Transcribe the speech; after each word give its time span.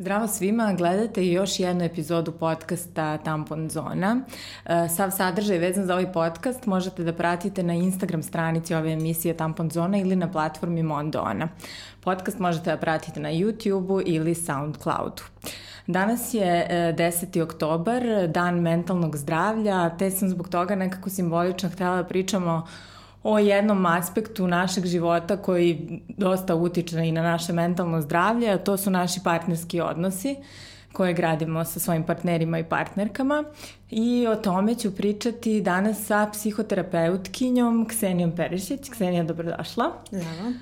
Zdravo 0.00 0.26
svima, 0.26 0.72
gledate 0.72 1.26
još 1.26 1.60
jednu 1.60 1.84
epizodu 1.84 2.32
podcasta 2.32 3.18
Tampon 3.18 3.70
Zona. 3.70 4.20
E, 4.64 4.88
sav 4.88 5.10
sadržaj 5.10 5.58
vezan 5.58 5.86
za 5.86 5.92
ovaj 5.92 6.12
podcast 6.12 6.66
možete 6.66 7.04
da 7.04 7.12
pratite 7.12 7.62
na 7.62 7.74
Instagram 7.74 8.22
stranici 8.22 8.74
ove 8.74 8.92
emisije 8.92 9.36
Tampon 9.36 9.70
Zona 9.70 9.98
ili 9.98 10.16
na 10.16 10.32
platformi 10.32 10.82
Mondona. 10.82 11.48
Podcast 12.00 12.38
možete 12.38 12.70
da 12.70 12.76
pratite 12.76 13.20
na 13.20 13.28
YouTube-u 13.28 14.00
ili 14.06 14.34
Soundcloudu. 14.34 15.22
Danas 15.86 16.34
je 16.34 16.68
10. 16.98 17.38
E, 17.38 17.42
oktobar, 17.42 18.02
dan 18.28 18.60
mentalnog 18.60 19.16
zdravlja, 19.16 19.90
te 19.98 20.10
sam 20.10 20.28
zbog 20.28 20.48
toga 20.48 20.74
nekako 20.74 21.10
simbolično 21.10 21.68
htela 21.68 21.96
da 21.96 22.04
pričamo 22.04 22.66
o 23.22 23.38
jednom 23.38 23.86
aspektu 23.86 24.46
našeg 24.46 24.86
života 24.86 25.36
koji 25.36 26.00
dosta 26.08 26.54
utiče 26.54 26.96
i 26.96 27.12
na 27.12 27.22
naše 27.22 27.52
mentalno 27.52 28.00
zdravlje, 28.00 28.50
a 28.50 28.58
to 28.58 28.76
su 28.76 28.90
naši 28.90 29.20
partnerski 29.24 29.80
odnosi 29.80 30.36
koje 30.92 31.14
gradimo 31.14 31.64
sa 31.64 31.80
svojim 31.80 32.02
partnerima 32.02 32.58
i 32.58 32.64
partnerkama 32.64 33.44
i 33.90 34.26
o 34.26 34.36
tome 34.36 34.74
ću 34.74 34.96
pričati 34.96 35.60
danas 35.60 36.06
sa 36.06 36.28
psihoterapeutkinjom 36.32 37.86
Ksenijom 37.88 38.32
Perišić. 38.36 38.90
Ksenija, 38.90 39.24
dobrodošla. 39.24 39.92
Zdravo. 40.10 40.52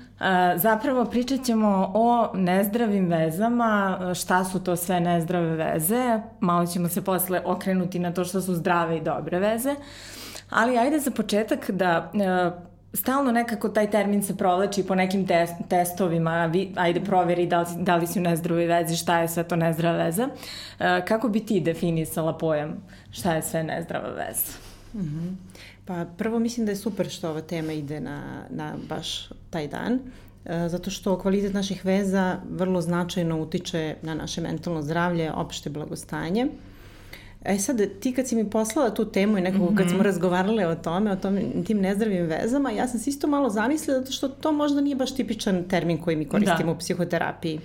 Zapravo 0.57 1.05
pričat 1.05 1.43
ćemo 1.45 1.91
o 1.95 2.31
nezdravim 2.33 3.07
vezama, 3.07 3.99
šta 4.15 4.45
su 4.45 4.63
to 4.63 4.75
sve 4.75 4.99
nezdrave 4.99 5.55
veze, 5.55 6.19
malo 6.39 6.65
ćemo 6.65 6.89
se 6.89 7.01
posle 7.01 7.41
okrenuti 7.45 7.99
na 7.99 8.13
to 8.13 8.25
što 8.25 8.41
su 8.41 8.55
zdrave 8.55 8.97
i 8.97 9.01
dobre 9.01 9.39
veze. 9.39 9.75
Ali 10.49 10.77
ajde 10.77 10.99
za 10.99 11.11
početak 11.11 11.71
da 11.71 12.11
e, 12.13 12.51
stalno 12.93 13.31
nekako 13.31 13.69
taj 13.69 13.91
termin 13.91 14.23
se 14.23 14.37
provlači 14.37 14.83
po 14.83 14.95
nekim 14.95 15.27
te 15.27 15.47
testovima, 15.69 16.45
vi, 16.45 16.73
ajde 16.75 17.01
proveri 17.01 17.45
da 17.47 17.59
li, 17.59 17.67
da 17.77 17.95
li 17.95 18.07
si 18.07 18.19
u 18.19 18.21
nezdravoj 18.21 18.65
vezi, 18.65 18.95
šta 18.95 19.19
je 19.19 19.27
sve 19.27 19.43
to 19.43 19.55
nezdrava 19.55 20.03
veza. 20.03 20.29
E, 20.79 21.05
kako 21.05 21.29
bi 21.29 21.39
ti 21.39 21.59
definisala 21.59 22.37
pojam 22.37 22.75
šta 23.11 23.33
je 23.33 23.41
sve 23.41 23.63
nezdrava 23.63 24.09
veza? 24.09 24.51
Mm 24.93 24.99
-hmm. 24.99 25.35
Pa 25.85 26.05
prvo 26.17 26.39
mislim 26.39 26.65
da 26.65 26.71
je 26.71 26.75
super 26.75 27.09
što 27.09 27.29
ova 27.29 27.41
tema 27.41 27.73
ide 27.73 27.99
na, 27.99 28.21
na 28.49 28.73
baš 28.89 29.29
taj 29.49 29.67
dan, 29.67 29.99
e, 30.45 30.69
zato 30.69 30.89
što 30.89 31.19
kvalitet 31.19 31.53
naših 31.53 31.85
veza 31.85 32.37
vrlo 32.49 32.81
značajno 32.81 33.41
utiče 33.41 33.95
na 34.01 34.13
naše 34.13 34.41
mentalno 34.41 34.81
zdravlje, 34.81 35.31
opšte 35.31 35.69
blagostanje. 35.69 36.47
E 37.45 37.57
sad, 37.57 37.81
ti 37.99 38.13
kad 38.13 38.27
si 38.27 38.35
mi 38.35 38.49
poslala 38.49 38.93
tu 38.93 39.05
temu 39.05 39.37
i 39.37 39.41
nekako 39.41 39.63
mm 39.63 39.67
-hmm. 39.67 39.77
kad 39.77 39.87
smo 39.87 39.97
mhm. 39.97 40.05
razgovarale 40.05 40.67
o 40.67 40.75
tome, 40.75 41.11
o 41.11 41.15
tom, 41.15 41.39
tim 41.67 41.81
nezdravim 41.81 42.25
vezama, 42.25 42.71
ja 42.71 42.87
sam 42.87 42.99
se 42.99 43.09
isto 43.09 43.27
malo 43.27 43.49
zamislila 43.49 43.99
zato 43.99 44.11
što 44.11 44.27
to 44.27 44.51
možda 44.51 44.81
nije 44.81 44.95
baš 44.95 45.15
tipičan 45.15 45.63
termin 45.63 45.97
koji 45.97 46.15
mi 46.15 46.25
koristimo 46.25 46.71
da. 46.71 46.71
u 46.71 46.77
psihoterapiji. 46.77 47.59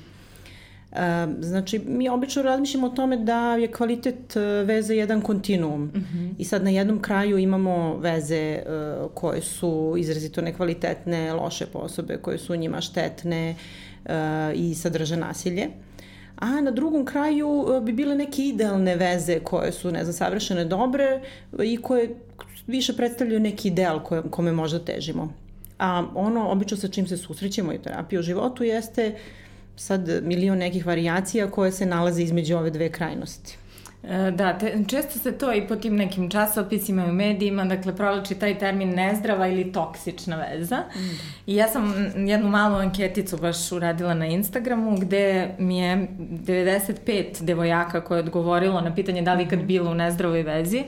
Znači, 1.40 1.78
mi 1.86 2.08
obično 2.08 2.42
razmišljamo 2.42 2.86
o 2.86 2.90
tome 2.90 3.16
da 3.16 3.56
je 3.56 3.72
kvalitet 3.72 4.36
e, 4.36 4.40
veze 4.40 4.94
jedan 4.94 5.20
kontinuum 5.20 5.82
mm 5.82 5.92
-hmm. 5.94 6.34
i 6.38 6.44
sad 6.44 6.64
na 6.64 6.70
jednom 6.70 7.02
kraju 7.02 7.38
imamo 7.38 7.96
veze 7.96 8.58
uh, 8.66 9.10
koje 9.14 9.42
su 9.42 9.94
izrazito 9.98 10.40
nekvalitetne, 10.40 11.32
loše 11.32 11.66
po 11.66 11.78
osobe, 11.78 12.16
koje 12.16 12.38
su 12.38 12.56
njima 12.56 12.80
štetne 12.80 13.54
uh, 14.04 14.10
i 14.54 14.74
sadrže 14.74 15.16
nasilje 15.16 15.68
a 16.36 16.60
na 16.60 16.70
drugom 16.70 17.04
kraju 17.04 17.66
e, 17.76 17.80
bi 17.80 17.92
bile 17.92 18.14
neke 18.14 18.42
idealne 18.42 18.96
veze 18.96 19.40
koje 19.40 19.72
su, 19.72 19.90
ne 19.90 20.04
znam, 20.04 20.12
savršene 20.12 20.64
dobre 20.64 21.20
i 21.62 21.76
koje 21.76 22.14
više 22.66 22.96
predstavljaju 22.96 23.40
neki 23.40 23.68
ideal 23.68 24.00
kome 24.30 24.52
možda 24.52 24.78
težimo. 24.78 25.32
A 25.78 26.04
ono, 26.14 26.50
obično 26.50 26.76
sa 26.76 26.88
čim 26.88 27.06
se 27.06 27.16
susrećemo 27.16 27.72
i 27.72 27.78
terapiju 27.78 28.20
u 28.20 28.22
životu 28.22 28.64
jeste 28.64 29.14
sad 29.76 30.08
milion 30.22 30.58
nekih 30.58 30.86
varijacija 30.86 31.50
koje 31.50 31.72
se 31.72 31.86
nalaze 31.86 32.22
između 32.22 32.56
ove 32.56 32.70
dve 32.70 32.92
krajnosti. 32.92 33.58
E, 34.08 34.30
da, 34.30 34.58
te, 34.58 34.84
često 34.88 35.18
se 35.18 35.32
to 35.38 35.52
i 35.52 35.66
po 35.68 35.76
tim 35.76 35.96
nekim 35.96 36.30
časopisima 36.30 37.06
i 37.06 37.10
u 37.10 37.12
medijima, 37.12 37.64
dakle, 37.64 37.96
prolači 37.96 38.34
taj 38.34 38.58
termin 38.58 38.90
nezdrava 38.90 39.46
ili 39.48 39.72
toksična 39.72 40.36
veza. 40.36 40.76
Mm. 40.76 41.00
I 41.46 41.54
ja 41.56 41.68
sam 41.68 42.12
jednu 42.16 42.48
malu 42.48 42.74
anketicu 42.74 43.36
baš 43.36 43.72
uradila 43.72 44.14
na 44.14 44.26
Instagramu, 44.26 44.98
gde 44.98 45.54
mi 45.58 45.78
je 45.78 46.08
95 46.18 47.42
devojaka 47.42 48.00
koje 48.00 48.18
je 48.18 48.22
odgovorilo 48.22 48.80
na 48.80 48.94
pitanje 48.94 49.22
da 49.22 49.34
li 49.34 49.48
kad 49.48 49.58
mhm. 49.58 49.68
bilo 49.68 49.90
u 49.90 49.94
nezdravoj 49.94 50.42
vezi, 50.42 50.82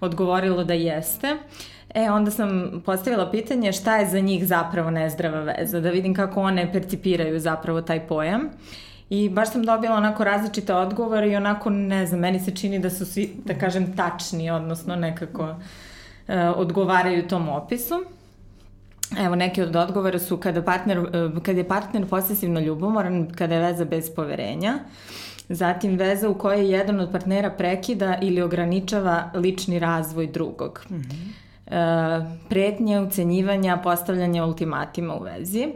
odgovorilo 0.00 0.64
da 0.64 0.74
jeste. 0.74 1.36
E, 1.94 2.10
onda 2.10 2.30
sam 2.30 2.82
postavila 2.86 3.30
pitanje 3.30 3.72
šta 3.72 3.96
je 3.96 4.06
za 4.06 4.20
njih 4.20 4.46
zapravo 4.46 4.90
nezdrava 4.90 5.40
veza, 5.40 5.80
da 5.80 5.90
vidim 5.90 6.14
kako 6.14 6.40
one 6.40 6.72
percipiraju 6.72 7.40
zapravo 7.40 7.82
taj 7.82 8.06
pojam. 8.06 8.40
Uh, 8.40 8.52
I 9.10 9.28
baš 9.28 9.52
sam 9.52 9.64
dobila 9.64 9.96
onako 9.96 10.24
različite 10.24 10.74
odgovore 10.74 11.30
i 11.30 11.36
onako, 11.36 11.70
ne 11.70 12.06
znam, 12.06 12.20
meni 12.20 12.40
se 12.40 12.50
čini 12.50 12.78
da 12.78 12.90
su 12.90 13.06
svi, 13.06 13.30
da 13.44 13.54
kažem, 13.54 13.96
tačni, 13.96 14.50
odnosno 14.50 14.96
nekako 14.96 15.54
e, 16.28 16.48
odgovaraju 16.48 17.28
tom 17.28 17.48
opisu. 17.48 17.94
Evo, 19.18 19.34
neki 19.34 19.62
od 19.62 19.76
odgovora 19.76 20.18
su 20.18 20.36
kada, 20.36 20.62
partner, 20.62 20.98
e, 20.98 21.40
kada 21.42 21.58
je 21.58 21.68
partner 21.68 22.06
posesivno 22.06 22.60
ljubomoran, 22.60 23.28
kada 23.34 23.54
je 23.54 23.60
veza 23.60 23.84
bez 23.84 24.10
poverenja, 24.16 24.78
zatim 25.48 25.96
veza 25.96 26.28
u 26.28 26.34
kojoj 26.34 26.70
jedan 26.70 27.00
od 27.00 27.12
partnera 27.12 27.50
prekida 27.50 28.18
ili 28.22 28.42
ograničava 28.42 29.30
lični 29.34 29.78
razvoj 29.78 30.26
drugog. 30.26 30.84
Mm 30.90 30.94
-hmm. 30.94 31.30
e, 31.66 32.38
pretnje, 32.48 33.00
ucenjivanja, 33.00 33.76
postavljanja 33.76 34.44
ultimatima 34.44 35.14
u 35.14 35.22
vezi 35.22 35.68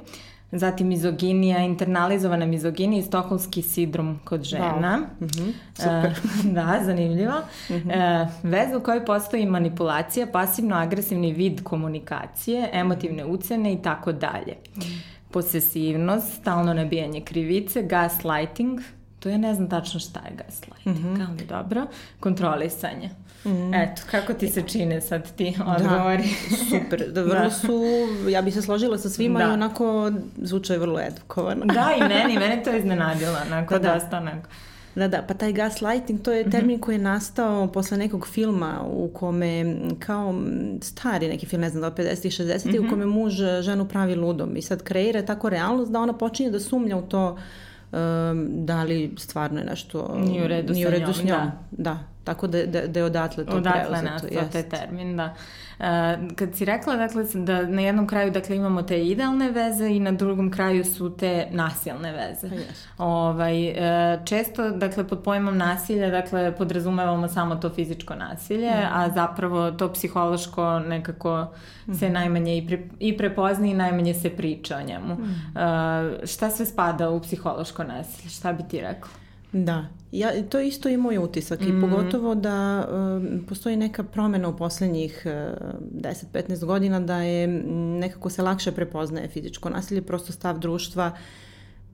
zatim 0.52 0.88
mizoginija, 0.88 1.58
internalizovana 1.58 2.46
mizoginija 2.46 3.00
i 3.00 3.02
stokholmski 3.02 3.62
sidrom 3.62 4.20
kod 4.24 4.42
žena. 4.42 5.06
Wow. 5.20 5.24
Mm 5.24 5.28
-hmm. 5.28 5.52
Super. 5.74 6.10
E, 6.50 6.52
da, 6.56 6.80
zanimljivo. 6.84 7.34
Mm 7.70 7.74
-hmm. 7.74 7.92
e, 7.92 8.28
veza 8.42 8.78
u 8.78 8.80
kojoj 8.80 9.04
postoji 9.04 9.46
manipulacija, 9.46 10.26
pasivno-agresivni 10.26 11.32
vid 11.32 11.62
komunikacije, 11.62 12.70
emotivne 12.72 13.24
ucene 13.24 13.72
i 13.72 13.82
tako 13.82 14.12
dalje. 14.12 14.56
Mhm. 14.76 14.88
Posesivnost, 15.30 16.40
stalno 16.40 16.74
nabijanje 16.74 17.20
krivice, 17.20 17.82
gaslighting, 17.82 18.80
to 19.22 19.28
ja 19.28 19.38
ne 19.38 19.54
znam 19.54 19.68
tačno 19.68 20.00
šta 20.00 20.20
je 20.20 20.36
gaslighting, 20.36 20.96
mm 20.96 21.16
-hmm. 21.16 21.26
ali 21.28 21.46
dobro, 21.46 21.86
kontrolisanje. 22.20 23.10
Mm. 23.44 23.74
Eto, 23.74 24.02
kako 24.10 24.34
ti 24.34 24.48
se 24.48 24.62
čine 24.62 25.00
sad 25.00 25.36
ti 25.36 25.54
da, 25.58 25.64
odgovori? 25.64 26.24
Da, 26.50 26.56
super. 26.70 27.12
Da, 27.12 27.22
vrlo 27.22 27.44
da. 27.44 27.50
su, 27.50 27.82
ja 28.28 28.42
bih 28.42 28.54
se 28.54 28.62
složila 28.62 28.98
sa 28.98 29.08
svima 29.08 29.38
da. 29.38 29.44
i 29.44 29.48
onako 29.48 30.12
zvučaju 30.36 30.80
vrlo 30.80 31.00
edukovano. 31.00 31.64
da, 31.64 31.90
i 31.98 32.08
meni, 32.08 32.38
mene 32.48 32.62
to 32.64 32.76
iznenadilo, 32.76 33.36
onako, 33.46 33.78
da, 33.78 33.94
dosta 33.94 34.16
onako. 34.16 34.48
Da, 34.94 35.08
da, 35.08 35.22
pa 35.28 35.34
taj 35.34 35.52
gaslighting, 35.52 36.22
to 36.22 36.32
je 36.32 36.40
mhm. 36.42 36.50
termin 36.50 36.80
koji 36.80 36.94
je 36.94 36.98
nastao 36.98 37.66
posle 37.66 37.98
nekog 37.98 38.28
filma 38.28 38.80
u 38.86 39.10
kome, 39.14 39.76
kao 39.98 40.34
stari 40.80 41.28
neki 41.28 41.46
film, 41.46 41.62
ne 41.62 41.70
znam, 41.70 41.82
da 41.82 41.90
50 41.90 42.26
i 42.26 42.30
60 42.30 42.66
mm 42.66 42.70
-hmm. 42.70 42.86
u 42.86 42.90
kome 42.90 43.06
muž 43.06 43.34
ženu 43.60 43.88
pravi 43.88 44.14
ludom 44.14 44.56
i 44.56 44.62
sad 44.62 44.82
kreira 44.82 45.22
tako 45.22 45.48
realnost 45.48 45.92
da 45.92 46.00
ona 46.00 46.12
počinje 46.12 46.50
da 46.50 46.60
sumnja 46.60 46.96
u 46.96 47.02
to 47.02 47.38
um, 47.92 48.66
da 48.66 48.82
li 48.82 49.14
stvarno 49.16 49.60
je 49.60 49.66
nešto 49.66 50.16
nije 50.18 50.44
u 50.44 50.48
redu, 50.48 50.72
nije 50.72 50.88
u 50.88 50.90
redu 50.90 51.12
s 51.12 51.24
njom. 51.24 51.38
Da. 51.38 51.52
da. 51.70 52.11
Tako 52.24 52.46
da, 52.46 52.66
da, 52.66 52.86
da 52.86 53.00
je 53.00 53.04
odatle 53.04 53.44
to 53.44 53.56
odatle 53.56 53.82
preuzeto. 53.82 54.08
Odatle 54.08 54.38
nastao 54.38 54.48
taj 54.52 54.62
termin, 54.62 55.16
da. 55.16 55.34
Uh, 55.78 55.86
kad 56.36 56.54
si 56.54 56.64
rekla, 56.64 56.96
dakle, 56.96 57.24
da 57.34 57.62
na 57.62 57.82
jednom 57.82 58.06
kraju, 58.06 58.30
dakle, 58.30 58.56
imamo 58.56 58.82
te 58.82 59.06
idealne 59.06 59.50
veze 59.50 59.88
i 59.88 60.00
na 60.00 60.12
drugom 60.12 60.50
kraju 60.50 60.84
su 60.84 61.16
te 61.16 61.46
nasilne 61.50 62.12
veze. 62.12 62.48
Pa 62.48 62.54
yes. 62.54 62.86
Ovaj, 62.98 63.70
uh, 63.70 64.24
često, 64.24 64.70
dakle, 64.70 65.08
pod 65.08 65.22
pojmom 65.22 65.56
nasilja, 65.56 66.10
dakle, 66.10 66.56
podrazumevamo 66.56 67.28
samo 67.28 67.56
to 67.56 67.70
fizičko 67.70 68.14
nasilje, 68.14 68.70
mm. 68.70 68.88
a 68.92 69.10
zapravo 69.14 69.70
to 69.70 69.92
psihološko 69.92 70.78
nekako 70.78 71.46
mm. 71.86 71.94
se 71.94 72.10
najmanje 72.10 72.56
i, 72.58 72.66
pre, 72.66 72.78
i 73.00 73.16
prepozna 73.16 73.66
i 73.66 73.74
najmanje 73.74 74.14
se 74.14 74.30
priča 74.30 74.76
o 74.76 74.82
njemu. 74.82 75.14
Mm. 75.14 75.22
Uh, 75.22 76.26
šta 76.26 76.50
sve 76.50 76.66
spada 76.66 77.10
u 77.10 77.20
psihološko 77.20 77.84
nasilje? 77.84 78.30
Šta 78.30 78.52
bi 78.52 78.62
ti 78.70 78.80
rekla? 78.80 79.21
Da, 79.52 79.86
ja, 80.12 80.42
to 80.48 80.60
isto 80.60 80.88
i 80.88 80.96
moj 80.96 81.18
utisak 81.18 81.60
mm. 81.60 81.78
i 81.78 81.80
pogotovo 81.80 82.34
da 82.34 82.88
um, 82.90 83.44
postoji 83.48 83.76
neka 83.76 84.02
promena 84.02 84.48
u 84.48 84.56
poslednjih 84.56 85.22
uh, 85.24 85.32
10-15 86.02 86.64
godina 86.64 87.00
da 87.00 87.16
je 87.16 87.46
nekako 87.98 88.30
se 88.30 88.42
lakše 88.42 88.72
prepoznaje 88.72 89.28
fizičko 89.28 89.70
nasilje, 89.70 90.02
prosto 90.02 90.32
stav 90.32 90.58
društva 90.58 91.12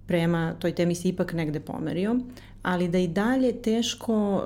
prema 0.06 0.54
toj 0.58 0.74
temi 0.74 0.94
se 0.94 1.08
ipak 1.08 1.32
negde 1.32 1.60
pomerio, 1.60 2.16
ali 2.62 2.88
da 2.88 2.98
i 2.98 3.08
dalje 3.08 3.62
teško 3.62 4.34
uh, 4.34 4.42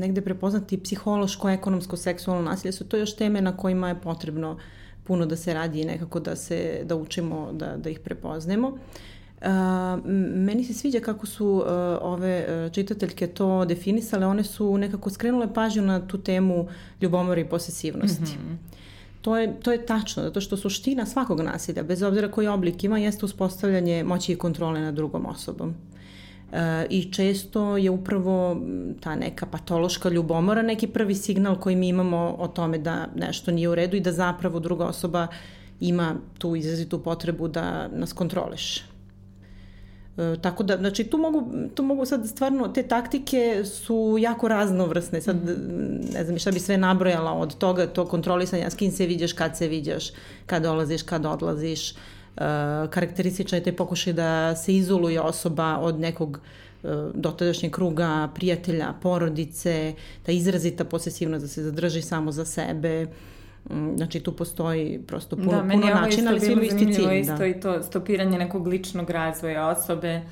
negde 0.00 0.20
prepoznati 0.20 0.82
psihološko, 0.82 1.50
ekonomsko, 1.50 1.96
seksualno 1.96 2.42
nasilje 2.42 2.72
su 2.72 2.88
to 2.88 2.96
još 2.96 3.16
teme 3.16 3.40
na 3.40 3.56
kojima 3.56 3.88
je 3.88 4.00
potrebno 4.00 4.58
puno 5.04 5.26
da 5.26 5.36
se 5.36 5.54
radi 5.54 5.80
i 5.80 5.84
nekako 5.84 6.20
da 6.20 6.36
se 6.36 6.80
da 6.84 6.96
učimo 6.96 7.52
da, 7.52 7.76
da 7.76 7.90
ih 7.90 8.00
prepoznemo. 8.00 8.68
Uh, 8.68 8.78
Uh, 8.78 9.15
meni 10.34 10.64
se 10.64 10.74
sviđa 10.74 11.00
kako 11.00 11.26
su 11.26 11.46
uh, 11.46 11.62
ove 12.00 12.46
uh, 12.66 12.72
čitateljke 12.72 13.26
to 13.26 13.64
definisale, 13.64 14.26
one 14.26 14.44
su 14.44 14.78
nekako 14.78 15.10
skrenule 15.10 15.54
pažnju 15.54 15.82
na 15.82 16.06
tu 16.06 16.18
temu 16.18 16.68
ljubomore 17.00 17.40
i 17.40 17.48
posesivnosti. 17.48 18.22
Mm 18.22 18.26
-hmm. 18.26 18.76
To 19.26 19.36
je, 19.36 19.60
to 19.60 19.72
je 19.72 19.86
tačno, 19.86 20.22
zato 20.22 20.40
što 20.40 20.56
suština 20.56 21.06
svakog 21.06 21.40
nasilja, 21.40 21.82
bez 21.82 22.02
obzira 22.02 22.30
koji 22.30 22.46
oblik 22.46 22.84
ima, 22.84 22.98
jeste 22.98 23.24
uspostavljanje 23.24 24.04
moći 24.04 24.32
i 24.32 24.36
kontrole 24.36 24.80
nad 24.80 24.94
drugom 24.94 25.26
osobom. 25.26 25.74
E, 26.52 26.86
I 26.90 27.12
često 27.12 27.76
je 27.76 27.90
upravo 27.90 28.60
ta 29.00 29.14
neka 29.14 29.46
patološka 29.46 30.08
ljubomora 30.08 30.62
neki 30.62 30.86
prvi 30.86 31.14
signal 31.14 31.60
koji 31.60 31.76
mi 31.76 31.88
imamo 31.88 32.36
o 32.38 32.48
tome 32.48 32.78
da 32.78 33.06
nešto 33.16 33.50
nije 33.50 33.68
u 33.68 33.74
redu 33.74 33.96
i 33.96 34.00
da 34.00 34.12
zapravo 34.12 34.60
druga 34.60 34.86
osoba 34.86 35.26
ima 35.80 36.14
tu 36.38 36.56
izrazitu 36.56 37.02
potrebu 37.02 37.48
da 37.48 37.88
nas 37.88 38.12
kontroliše. 38.12 38.95
E, 40.18 40.36
tako 40.42 40.62
da, 40.62 40.76
znači 40.76 41.04
tu 41.04 41.18
mogu, 41.18 41.52
tu 41.74 41.82
mogu 41.82 42.06
sad 42.06 42.28
stvarno, 42.28 42.68
te 42.68 42.82
taktike 42.82 43.64
su 43.64 44.16
jako 44.20 44.48
raznovrsne, 44.48 45.20
sad 45.20 45.36
ne 46.14 46.24
znam 46.24 46.38
šta 46.38 46.50
bi 46.50 46.60
sve 46.60 46.78
nabrojala 46.78 47.32
od 47.32 47.58
toga, 47.58 47.86
to 47.86 48.06
kontrolisanja, 48.06 48.70
s 48.70 48.74
kim 48.74 48.92
se 48.92 49.06
viđaš, 49.06 49.32
kad 49.32 49.56
se 49.56 49.68
viđaš, 49.68 50.04
kad 50.46 50.62
dolaziš, 50.62 51.02
kad 51.02 51.26
odlaziš, 51.26 51.90
e, 51.90 51.94
karakterističan 52.90 53.58
je 53.58 53.62
te 53.62 53.72
pokušaj 53.72 54.12
da 54.12 54.56
se 54.56 54.74
izoluje 54.74 55.20
osoba 55.20 55.78
od 55.78 56.00
nekog 56.00 56.40
e, 56.84 56.88
dotadašnjeg 57.14 57.72
kruga 57.72 58.28
prijatelja, 58.34 58.94
porodice, 59.02 59.94
ta 60.22 60.32
izrazita 60.32 60.84
posesivnost 60.84 61.42
da 61.42 61.48
se 61.48 61.62
zadrži 61.62 62.02
samo 62.02 62.32
za 62.32 62.44
sebe, 62.44 63.06
znači 63.96 64.20
tu 64.20 64.32
postoji 64.32 65.00
prosto 65.06 65.36
puno, 65.36 65.50
da, 65.50 65.68
puno 65.72 65.86
načina, 65.86 66.30
ali 66.30 66.40
svi 66.40 66.52
imaju 66.52 66.66
isti 66.66 66.94
cilj. 66.94 67.06
Da, 67.06 67.14
isto 67.14 67.44
i 67.44 67.60
to 67.60 67.82
stopiranje 67.82 68.38
nekog 68.38 68.66
ličnog 68.66 69.10
razvoja 69.10 69.68
osobe, 69.68 70.22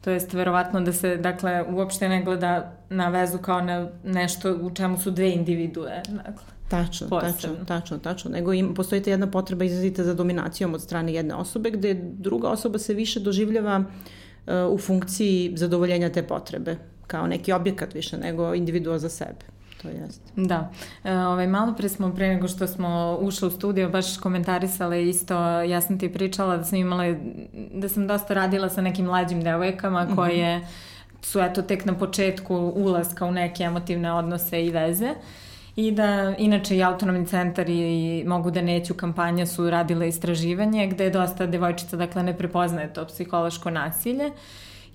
to 0.00 0.10
jest 0.10 0.32
verovatno 0.32 0.80
da 0.80 0.92
se, 0.92 1.16
dakle, 1.16 1.64
uopšte 1.70 2.08
ne 2.08 2.22
gleda 2.22 2.72
na 2.90 3.08
vezu 3.08 3.38
kao 3.38 3.60
na 3.60 3.88
nešto 4.04 4.58
u 4.62 4.70
čemu 4.70 4.98
su 4.98 5.10
dve 5.10 5.30
individue. 5.30 6.02
Dakle, 6.08 6.44
tačno, 6.68 7.08
posebno. 7.08 7.32
tačno, 7.32 7.64
tačno, 7.66 7.98
tačno. 7.98 8.30
Nego 8.30 8.52
im, 8.52 8.74
postoji 8.74 9.02
ta 9.02 9.10
jedna 9.10 9.30
potreba 9.30 9.64
izrazita 9.64 10.04
za 10.04 10.14
dominacijom 10.14 10.74
od 10.74 10.82
strane 10.82 11.12
jedne 11.12 11.34
osobe, 11.34 11.70
gde 11.70 11.94
druga 12.02 12.48
osoba 12.48 12.78
se 12.78 12.94
više 12.94 13.20
doživljava 13.20 13.78
uh, 14.46 14.54
u 14.74 14.78
funkciji 14.78 15.52
zadovoljenja 15.56 16.12
te 16.12 16.22
potrebe, 16.22 16.76
kao 17.06 17.26
neki 17.26 17.52
objekat 17.52 17.94
više 17.94 18.18
nego 18.18 18.54
individua 18.54 18.98
za 18.98 19.08
sebe 19.08 19.59
to 19.82 19.88
jeste. 19.88 20.32
Da. 20.36 20.70
E, 21.04 21.16
ovaj, 21.16 21.46
malo 21.46 21.74
pre 21.74 21.88
smo, 21.88 22.14
pre 22.14 22.28
nego 22.28 22.48
što 22.48 22.66
smo 22.66 23.18
ušli 23.20 23.48
u 23.48 23.50
studio, 23.50 23.88
baš 23.88 24.16
komentarisale 24.16 25.08
isto, 25.08 25.60
ja 25.60 25.80
sam 25.80 25.98
ti 25.98 26.12
pričala 26.12 26.56
da 26.56 26.64
sam 26.64 26.78
imala, 26.78 27.14
da 27.74 27.88
sam 27.88 28.06
dosta 28.06 28.34
radila 28.34 28.68
sa 28.68 28.80
nekim 28.80 29.04
mlađim 29.04 29.42
devojkama 29.42 30.04
mhm. 30.04 30.14
koje 30.14 30.58
mm 30.58 30.62
-hmm. 30.62 31.24
su 31.24 31.40
eto 31.40 31.62
tek 31.62 31.84
na 31.84 31.94
početku 31.94 32.56
ulaska 32.56 33.26
u 33.26 33.32
neke 33.32 33.62
emotivne 33.62 34.12
odnose 34.12 34.64
i 34.66 34.70
veze. 34.70 35.14
I 35.76 35.92
da, 35.92 36.34
inače 36.38 36.76
i 36.76 36.82
autonomni 36.82 37.26
centar 37.26 37.68
i 37.68 38.24
mogu 38.26 38.50
da 38.50 38.62
neću 38.62 38.94
kampanja 38.94 39.46
su 39.46 39.70
radile 39.70 40.08
istraživanje 40.08 40.86
gde 40.86 41.04
je 41.04 41.10
dosta 41.10 41.46
devojčica, 41.46 41.96
dakle, 41.96 42.22
ne 42.22 42.38
prepoznaje 42.38 42.92
to 42.92 43.06
psihološko 43.06 43.70
nasilje. 43.70 44.26
Uh, 44.26 44.32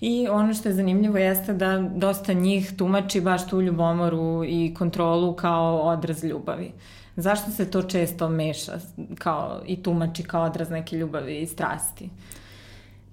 I 0.00 0.28
ono 0.28 0.54
što 0.54 0.68
je 0.68 0.74
zanimljivo 0.74 1.18
jeste 1.18 1.54
da 1.54 1.90
dosta 1.94 2.32
njih 2.32 2.72
tumači 2.76 3.20
baš 3.20 3.48
tu 3.48 3.60
ljubomoru 3.60 4.44
i 4.44 4.74
kontrolu 4.74 5.32
kao 5.32 5.80
odraz 5.80 6.24
ljubavi. 6.24 6.72
Zašto 7.16 7.50
se 7.50 7.70
to 7.70 7.82
često 7.82 8.28
meša 8.28 8.78
kao, 9.18 9.60
i 9.66 9.82
tumači 9.82 10.22
kao 10.22 10.44
odraz 10.44 10.70
neke 10.70 10.96
ljubavi 10.96 11.38
i 11.38 11.46
strasti? 11.46 12.10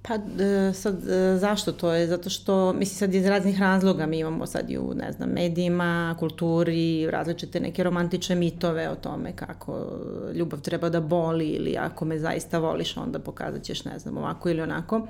Pa 0.02 0.14
e, 0.14 0.74
sad, 0.74 1.08
e, 1.10 1.38
zašto 1.38 1.72
to 1.72 1.94
je? 1.94 2.08
Zato 2.08 2.30
što, 2.30 2.74
mislim, 2.74 2.98
sad 2.98 3.14
iz 3.14 3.26
raznih 3.26 3.60
razloga 3.60 4.06
mi 4.06 4.20
imamo 4.20 4.46
sad 4.46 4.70
i 4.70 4.78
u, 4.78 4.94
ne 4.94 5.12
znam, 5.12 5.30
medijima, 5.30 6.16
kulturi, 6.20 7.12
različite 7.12 7.60
neke 7.60 7.84
romantične 7.84 8.36
mitove 8.36 8.90
o 8.90 8.96
tome 8.96 9.32
kako 9.36 9.86
ljubav 10.34 10.62
treba 10.62 10.90
da 10.90 11.02
boli 11.02 11.48
ili 11.48 11.78
ako 11.78 12.06
me 12.06 12.20
zaista 12.20 12.60
voliš, 12.60 12.98
onda 12.98 13.20
pokazat 13.20 13.64
ćeš, 13.64 13.86
ne 13.86 14.00
znam, 14.00 14.18
ovako 14.18 14.50
ili 14.50 14.62
onako. 14.62 14.98
Uh, 14.98 15.04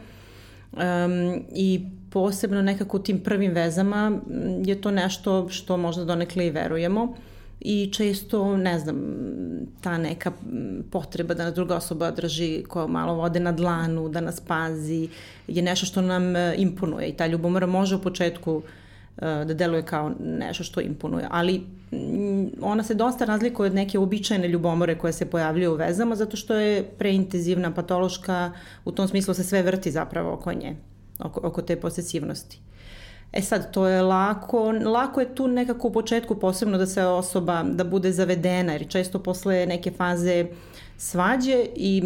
Um, 0.73 1.43
I 1.51 1.85
posebno 2.09 2.61
nekako 2.61 2.97
u 2.97 2.99
tim 2.99 3.19
prvim 3.19 3.51
vezama 3.51 4.19
je 4.65 4.81
to 4.81 4.91
nešto 4.91 5.49
što 5.49 5.77
možda 5.77 6.05
donekle 6.05 6.47
i 6.47 6.51
verujemo. 6.51 7.15
I 7.59 7.89
često, 7.93 8.57
ne 8.57 8.79
znam, 8.79 8.97
ta 9.81 9.97
neka 9.97 10.31
potreba 10.91 11.33
da 11.33 11.43
nas 11.43 11.53
druga 11.53 11.75
osoba 11.75 12.11
drži 12.11 12.63
koja 12.67 12.87
malo 12.87 13.13
vode 13.13 13.39
na 13.39 13.51
dlanu, 13.51 14.09
da 14.09 14.21
nas 14.21 14.39
pazi, 14.39 15.09
je 15.47 15.61
nešto 15.61 15.85
što 15.85 16.01
nam 16.01 16.35
e, 16.35 16.55
imponuje. 16.57 17.07
I 17.07 17.13
ta 17.13 17.27
ljubomora 17.27 17.67
može 17.67 17.95
u 17.95 18.01
početku 18.01 18.55
uh, 18.55 18.63
da 19.17 19.53
deluje 19.53 19.85
kao 19.85 20.11
nešto 20.19 20.63
što 20.63 20.81
imponuje. 20.81 21.27
Ali 21.31 21.61
mm, 21.91 22.47
ona 22.61 22.83
se 22.83 22.93
dosta 22.93 23.25
razlikuje 23.25 23.67
od 23.67 23.75
neke 23.75 23.99
uobičajene 23.99 24.47
ljubomore 24.47 24.97
koje 24.97 25.13
se 25.13 25.25
pojavljuju 25.25 25.71
u 25.71 25.75
vezama 25.75 26.15
zato 26.15 26.37
što 26.37 26.55
je 26.55 26.83
preintenzivna, 26.83 27.73
patološka, 27.73 28.51
u 28.85 28.91
tom 28.91 29.07
smislu 29.07 29.33
se 29.33 29.43
sve 29.43 29.61
vrti 29.61 29.91
zapravo 29.91 30.33
oko 30.33 30.53
nje, 30.53 30.75
oko, 31.19 31.41
oko 31.43 31.61
te 31.61 31.75
posesivnosti. 31.75 32.59
E 33.33 33.41
sad, 33.41 33.71
to 33.71 33.87
je 33.87 34.01
lako, 34.01 34.71
lako 34.71 35.19
je 35.19 35.35
tu 35.35 35.47
nekako 35.47 35.87
u 35.87 35.93
početku 35.93 36.35
posebno 36.35 36.77
da 36.77 36.85
se 36.85 37.03
osoba, 37.03 37.63
da 37.63 37.83
bude 37.83 38.11
zavedena, 38.11 38.73
jer 38.73 38.87
često 38.87 39.19
posle 39.19 39.65
neke 39.65 39.91
faze 39.91 40.45
svađe 40.97 41.65
i 41.75 42.03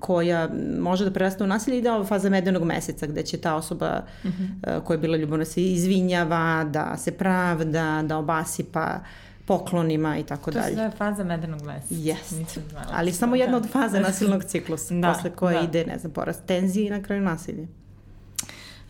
koja 0.00 0.48
može 0.80 1.04
da 1.04 1.10
preraste 1.10 1.44
u 1.44 1.46
nasilje 1.46 1.78
ide 1.78 1.90
ova 1.90 2.04
faza 2.04 2.30
medenog 2.30 2.64
meseca 2.64 3.06
gde 3.06 3.22
će 3.22 3.38
ta 3.38 3.54
osoba 3.54 4.02
uh 4.24 4.30
mhm. 4.30 4.42
-huh. 4.42 4.84
koja 4.84 4.94
je 4.94 4.98
bila 4.98 5.16
ljubavna 5.16 5.44
se 5.44 5.62
izvinjava, 5.62 6.64
da 6.64 6.96
se 6.96 7.12
pravda, 7.12 8.02
da 8.04 8.16
obasipa 8.18 9.00
poklonima 9.44 10.18
i 10.18 10.22
tako 10.22 10.50
dalje. 10.50 10.76
To 10.76 10.82
je 10.82 10.90
faza 10.90 11.24
medenog 11.24 11.62
meseca. 11.62 11.94
Jest. 11.94 12.58
Ali 12.92 13.12
samo 13.12 13.36
jedna 13.36 13.56
od 13.56 13.70
faza 13.70 14.00
nasilnog 14.00 14.44
ciklusa, 14.44 14.94
da, 14.94 15.12
posle 15.12 15.30
koje 15.30 15.54
da. 15.54 15.60
ide, 15.60 15.84
ne 15.86 15.98
znam, 15.98 16.12
porast 16.12 16.46
tenzije 16.46 16.86
i 16.86 16.90
na 16.90 17.02
kraju 17.02 17.22
nasilje. 17.22 17.68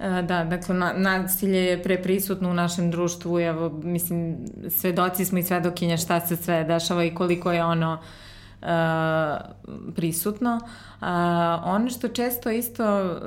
E, 0.02 0.22
da, 0.22 0.44
dakle, 0.44 0.74
na, 0.74 0.92
nasilje 0.96 1.64
je 1.64 1.82
preprisutno 1.82 2.50
u 2.50 2.54
našem 2.54 2.90
društvu, 2.90 3.40
evo, 3.40 3.80
mislim, 3.82 4.36
svedoci 4.70 5.24
smo 5.24 5.38
i 5.38 5.42
svedokinja 5.42 5.96
šta 5.96 6.20
se 6.20 6.36
sve 6.36 6.64
dešava 6.64 7.04
i 7.04 7.14
koliko 7.14 7.52
je 7.52 7.64
ono 7.64 7.98
uh, 8.62 8.68
prisutno. 9.94 10.60
Uh, 11.00 11.06
ono 11.64 11.90
što 11.90 12.08
često 12.08 12.50
isto 12.50 13.02
uh, 13.02 13.18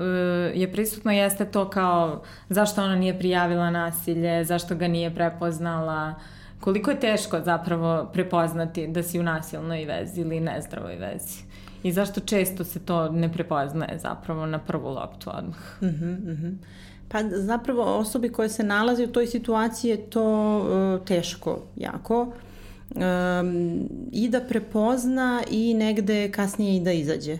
je 0.54 0.72
prisutno 0.72 1.12
jeste 1.12 1.46
to 1.46 1.70
kao 1.70 2.24
zašto 2.50 2.84
ona 2.84 2.96
nije 2.96 3.20
prijavila 3.20 3.70
nasilje, 3.70 4.44
zašto 4.44 4.76
ga 4.76 4.88
nije 4.88 5.16
prepoznala, 5.16 6.14
koliko 6.60 6.92
je 6.92 7.00
teško 7.00 7.40
zapravo 7.42 8.10
prepoznati 8.14 8.88
da 8.88 9.04
si 9.04 9.20
u 9.20 9.24
nasilnoj 9.24 9.86
vezi 9.86 10.22
ili 10.22 10.40
nezdravoj 10.40 10.96
vezi. 10.96 11.45
I 11.86 11.92
zašto 11.92 12.20
često 12.20 12.64
se 12.64 12.80
to 12.80 13.10
ne 13.10 13.34
prepoznaje 13.34 14.00
zapravo 14.00 14.46
na 14.46 14.60
prvu 14.60 14.90
loptu 14.90 15.30
odmah? 15.34 15.82
Mm 15.82 15.88
-hmm, 15.88 16.20
mm 16.20 16.38
-hmm. 16.42 16.56
Pa 17.08 17.20
zapravo 17.30 17.84
osobi 17.84 18.30
koja 18.30 18.50
se 18.50 18.64
nalazi 18.64 19.04
u 19.04 19.12
toj 19.12 19.28
situaciji 19.28 19.90
je 19.90 20.10
to 20.10 20.58
uh, 20.58 21.06
teško 21.06 21.62
jako 21.76 22.22
um, 22.22 23.90
i 24.12 24.30
da 24.30 24.42
prepozna 24.42 25.42
i 25.52 25.74
negde 25.74 26.32
kasnije 26.32 26.78
i 26.78 26.84
da 26.84 26.92
izađe. 26.92 27.38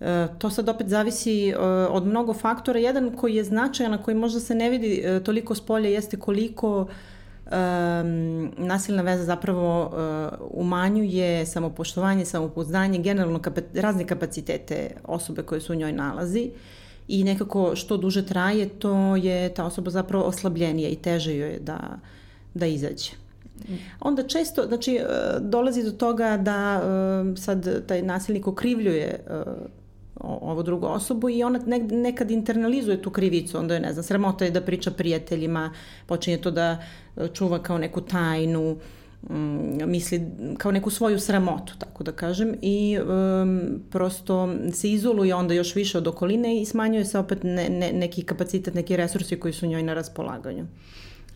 E, 0.00 0.26
to 0.38 0.50
sad 0.50 0.68
opet 0.68 0.88
zavisi 0.88 1.48
e, 1.48 1.56
od 1.90 2.06
mnogo 2.06 2.34
faktora. 2.34 2.78
Jedan 2.78 3.16
koji 3.16 3.34
je 3.34 3.44
značajan, 3.44 3.94
a 3.94 4.02
koji 4.02 4.14
možda 4.14 4.40
se 4.40 4.54
ne 4.54 4.70
vidi 4.70 5.02
e, 5.04 5.20
toliko 5.24 5.54
s 5.54 5.60
polja, 5.60 5.88
jeste 5.88 6.16
koliko 6.16 6.86
um, 7.46 8.52
nasilna 8.56 9.02
veza 9.02 9.24
zapravo 9.24 9.86
uh, 9.86 10.48
umanjuje 10.50 11.46
samopoštovanje, 11.46 12.24
samopouzdanje, 12.24 12.98
generalno 12.98 13.38
kapa, 13.38 13.60
razne 13.74 14.06
kapacitete 14.06 14.90
osobe 15.04 15.42
koje 15.42 15.60
su 15.60 15.72
u 15.72 15.76
njoj 15.76 15.92
nalazi 15.92 16.50
i 17.08 17.24
nekako 17.24 17.76
što 17.76 17.96
duže 17.96 18.26
traje, 18.26 18.68
to 18.68 19.16
je 19.16 19.54
ta 19.54 19.64
osoba 19.64 19.90
zapravo 19.90 20.24
oslabljenija 20.24 20.88
i 20.88 20.96
teže 20.96 21.36
joj 21.36 21.52
je 21.52 21.58
da, 21.58 21.98
da 22.54 22.66
izađe. 22.66 23.10
Onda 24.00 24.22
često, 24.22 24.66
znači, 24.66 24.94
e, 24.94 25.04
dolazi 25.40 25.82
do 25.82 25.92
toga 25.92 26.36
da 26.36 26.82
e, 26.82 27.36
sad 27.36 27.86
taj 27.86 28.02
nasilnik 28.02 28.46
okrivljuje 28.46 29.24
ovo 30.20 30.62
drugu 30.62 30.86
osobu 30.86 31.30
i 31.30 31.42
ona 31.42 31.60
nekad 31.90 32.30
internalizuje 32.30 33.02
tu 33.02 33.10
krivicu, 33.10 33.58
onda 33.58 33.74
je, 33.74 33.80
ne 33.80 33.92
znam, 33.92 34.02
sramota 34.04 34.44
je 34.44 34.50
da 34.50 34.60
priča 34.60 34.90
prijateljima, 34.90 35.72
počinje 36.06 36.38
to 36.38 36.50
da 36.50 36.82
čuva 37.32 37.62
kao 37.62 37.78
neku 37.78 38.00
tajnu, 38.00 38.76
mm, 39.30 39.90
misli 39.90 40.22
kao 40.58 40.72
neku 40.72 40.90
svoju 40.90 41.20
sramotu, 41.20 41.72
tako 41.78 42.04
da 42.04 42.12
kažem, 42.12 42.54
i 42.62 42.98
um, 42.98 43.80
prosto 43.90 44.54
se 44.72 44.90
izoluje 44.90 45.34
onda 45.34 45.54
još 45.54 45.74
više 45.74 45.98
od 45.98 46.06
okoline 46.06 46.60
i 46.60 46.64
smanjuje 46.64 47.04
se 47.04 47.18
opet 47.18 47.42
ne, 47.42 47.68
ne, 47.68 47.92
neki 47.92 48.22
kapacitet, 48.22 48.74
neki 48.74 48.96
resursi 48.96 49.40
koji 49.40 49.52
su 49.52 49.66
njoj 49.66 49.82
na 49.82 49.94
raspolaganju. 49.94 50.66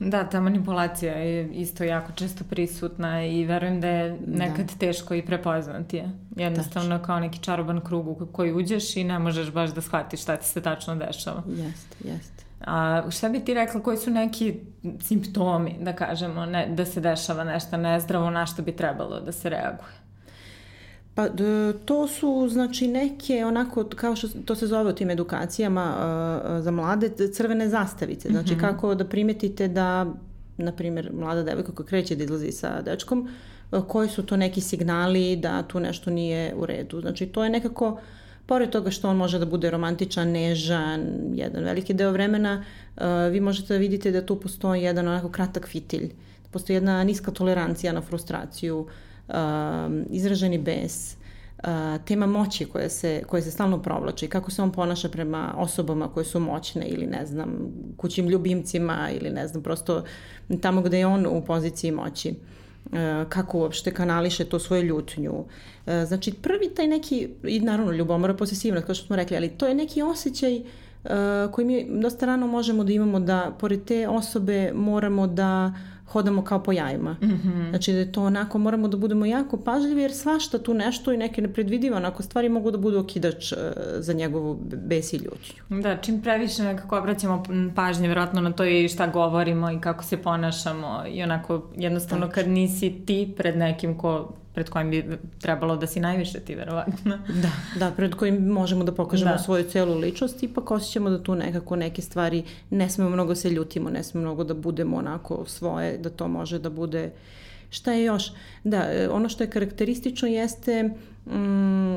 Da, 0.01 0.25
ta 0.25 0.41
manipulacija 0.41 1.15
je 1.15 1.49
isto 1.49 1.85
jako 1.85 2.13
često 2.13 2.45
prisutna 2.51 3.25
i 3.25 3.45
verujem 3.45 3.81
da 3.81 3.89
je 3.89 4.19
nekad 4.27 4.67
da. 4.67 4.79
teško 4.79 5.15
i 5.15 5.27
prepoznati 5.27 5.97
je. 5.97 6.11
Jednostavno 6.37 6.91
tačno. 6.91 7.07
kao 7.07 7.21
neki 7.21 7.39
čaroban 7.39 7.81
krug 7.81 8.09
u 8.09 8.27
koji 8.27 8.53
uđeš 8.53 8.97
i 8.97 9.05
ne 9.05 9.19
možeš 9.19 9.53
baš 9.53 9.71
da 9.71 9.81
shvatiš 9.81 10.23
šta 10.23 10.37
ti 10.37 10.47
se 10.47 10.63
tačno 10.63 10.97
dešava. 10.97 11.43
Jeste, 11.49 11.97
jeste. 12.05 12.45
A 12.61 13.03
šta 13.11 13.29
bi 13.29 13.41
ti 13.41 13.55
rekla, 13.55 13.83
koji 13.83 13.97
su 13.97 14.11
neki 14.11 14.61
simptomi, 15.01 15.77
da 15.81 15.93
kažemo, 15.93 16.47
ne, 16.47 16.67
da 16.67 16.85
se 16.85 17.01
dešava 17.01 17.45
nešto 17.45 17.77
nezdravo, 17.77 18.31
na 18.31 18.47
što 18.47 18.63
bi 18.63 18.73
trebalo 18.73 19.21
da 19.21 19.33
se 19.33 19.49
reaguje? 19.51 20.01
Pa 21.21 21.29
to 21.85 22.09
su 22.09 22.49
znači 22.51 22.89
neke 22.89 23.45
onako 23.45 23.85
kao 23.85 24.17
što 24.17 24.29
to 24.45 24.55
se 24.55 24.67
zove 24.67 24.91
u 24.91 24.95
tim 24.95 25.11
edukacijama 25.11 25.95
za 26.63 26.71
mlade 26.71 27.11
crvene 27.33 27.69
zastavice. 27.69 28.29
Znači 28.29 28.55
mm 28.55 28.57
-hmm. 28.57 28.61
kako 28.61 28.95
da 28.95 29.05
primetite 29.05 29.69
da 29.69 30.07
na 30.57 30.73
primjer 30.73 31.11
mlada 31.13 31.43
devojka 31.43 31.73
koja 31.73 31.87
kreće 31.87 32.17
da 32.17 32.25
izlazi 32.25 32.53
sa 32.53 32.83
dečkom 32.83 33.29
koji 33.89 34.09
su 34.09 34.23
to 34.23 34.37
neki 34.37 34.61
signali 34.61 35.37
da 35.37 35.63
tu 35.63 35.81
nešto 35.81 36.11
nije 36.11 36.55
u 36.55 36.67
redu. 36.67 37.01
Znači 37.01 37.27
to 37.27 37.45
je 37.45 37.51
nekako 37.51 38.01
pored 38.47 38.71
toga 38.71 38.91
što 38.91 39.09
on 39.09 39.17
može 39.17 39.39
da 39.39 39.47
bude 39.47 39.71
romantičan, 39.71 40.29
nežan, 40.29 41.01
jedan 41.35 41.65
veliki 41.65 41.95
deo 41.95 42.13
vremena, 42.13 42.65
vi 43.31 43.41
možete 43.41 43.75
da 43.75 43.79
vidite 43.79 44.11
da 44.11 44.27
tu 44.27 44.41
postoji 44.41 44.83
jedan 44.83 45.09
onako 45.09 45.29
kratak 45.29 45.69
fitilj. 45.69 46.11
Postoji 46.51 46.77
jedna 46.77 47.05
niska 47.05 47.31
tolerancija 47.31 47.93
na 47.93 48.01
frustraciju, 48.01 48.81
uh, 48.81 48.91
izraženi 50.11 50.59
bes, 50.59 51.17
uh, 51.65 52.05
tema 52.05 52.27
moći 52.27 52.65
koja 52.65 52.89
se, 52.89 53.23
koja 53.27 53.43
se 53.43 53.51
stalno 53.51 53.83
provlači, 53.83 54.29
kako 54.29 54.51
se 54.51 54.63
on 54.63 54.73
ponaša 54.73 55.09
prema 55.09 55.55
osobama 55.57 56.09
koje 56.09 56.25
su 56.25 56.41
moćne 56.41 56.87
ili 56.87 57.07
ne 57.07 57.27
znam, 57.27 57.49
kućim 57.97 58.29
ljubimcima 58.29 59.09
ili 59.21 59.31
ne 59.31 59.49
znam, 59.49 59.63
prosto 59.63 60.05
tamo 60.61 60.83
gde 60.83 60.99
je 60.99 61.07
on 61.07 61.27
u 61.27 61.45
poziciji 61.45 61.93
moći 61.93 62.31
uh, 62.31 62.93
kako 63.29 63.59
uopšte 63.59 63.95
kanališe 63.95 64.45
to 64.45 64.59
svoju 64.59 64.83
ljutnju. 64.83 65.33
Uh, 65.33 65.47
znači, 66.07 66.33
prvi 66.33 66.75
taj 66.77 66.87
neki, 66.87 67.29
i 67.45 67.61
naravno 67.61 67.93
ljubomora, 67.93 68.35
posesivnost, 68.35 68.87
kao 68.87 68.95
što 68.95 69.07
smo 69.07 69.17
rekli, 69.17 69.37
ali 69.37 69.49
to 69.49 69.67
je 69.67 69.75
neki 69.75 70.03
osjećaj 70.03 70.57
uh, 70.57 71.11
koji 71.53 71.67
mi 71.67 72.01
dosta 72.01 72.27
rano 72.27 72.47
možemo 72.47 72.85
da 72.85 72.93
imamo 72.93 73.21
da 73.21 73.57
pored 73.61 73.85
te 73.85 74.09
osobe 74.09 74.73
moramo 74.75 75.27
da 75.27 75.73
hodamo 76.13 76.45
kao 76.45 76.63
po 76.63 76.73
jajima. 76.73 77.17
Mm 77.23 77.27
-hmm. 77.27 77.71
Znači 77.71 77.93
da 77.93 77.99
je 77.99 78.13
to 78.13 78.23
onako, 78.23 78.59
moramo 78.59 78.89
da 78.89 78.97
budemo 78.97 79.27
jako 79.27 79.57
pažljivi 79.57 80.03
jer 80.03 80.13
svašta 80.13 80.59
tu 80.59 80.75
nešto 80.75 81.13
i 81.13 81.17
neke 81.17 81.43
nepredvidive 81.43 81.97
onako 81.97 82.23
stvari 82.23 82.49
mogu 82.49 82.71
da 82.71 82.79
budu 82.79 82.99
okidač 82.99 83.53
uh, 83.53 83.59
za 83.99 84.13
njegovu 84.13 84.59
bes 84.87 85.13
i 85.13 85.17
ljutnju. 85.17 85.81
Da, 85.83 85.97
čim 85.97 86.23
previše 86.23 86.63
nekako 86.63 86.99
obraćamo 86.99 87.43
pažnje 87.77 88.09
vjerojatno 88.09 88.41
na 88.41 88.53
to 88.53 88.65
i 88.65 88.89
šta 88.89 89.07
govorimo 89.07 89.71
i 89.71 89.81
kako 89.81 90.05
se 90.05 90.17
ponašamo 90.17 91.03
i 91.09 91.23
onako 91.23 91.63
jednostavno 91.77 92.29
kad 92.29 92.49
nisi 92.49 93.03
ti 93.07 93.35
pred 93.37 93.57
nekim 93.57 93.99
ko 93.99 94.33
pred 94.55 94.71
kojim 94.71 94.91
bi 94.91 95.05
trebalo 95.39 95.77
da 95.77 95.87
si 95.87 96.01
najviše 96.01 96.41
ti, 96.41 96.55
verovatno. 96.55 97.19
Da, 97.43 97.51
da, 97.79 97.91
pred 97.97 98.15
kojim 98.15 98.47
možemo 98.47 98.85
da 98.85 98.95
pokažemo 98.95 99.33
da. 99.33 99.39
svoju 99.39 99.65
celu 99.65 99.99
ličnost, 99.99 100.43
ipak 100.43 100.71
osjećamo 100.71 101.11
da 101.11 101.23
tu 101.23 101.35
nekako 101.35 101.77
neke 101.77 102.03
stvari 102.03 102.45
ne 102.71 102.91
smemo 102.91 103.11
mnogo 103.11 103.35
se 103.35 103.51
ljutimo, 103.51 103.91
ne 103.91 104.03
smemo 104.03 104.27
mnogo 104.27 104.45
da 104.45 104.55
budemo 104.55 104.97
onako 104.97 105.45
svoje, 105.47 105.99
da 105.99 106.11
to 106.11 106.29
može 106.29 106.59
da 106.59 106.71
bude 106.71 107.11
Šta 107.71 107.93
je 107.93 108.05
još? 108.05 108.33
Da, 108.65 108.77
e, 108.77 109.09
ono 109.09 109.29
što 109.29 109.45
je 109.45 109.51
karakteristično 109.51 110.29
jeste 110.29 110.83
mm, 110.83 111.97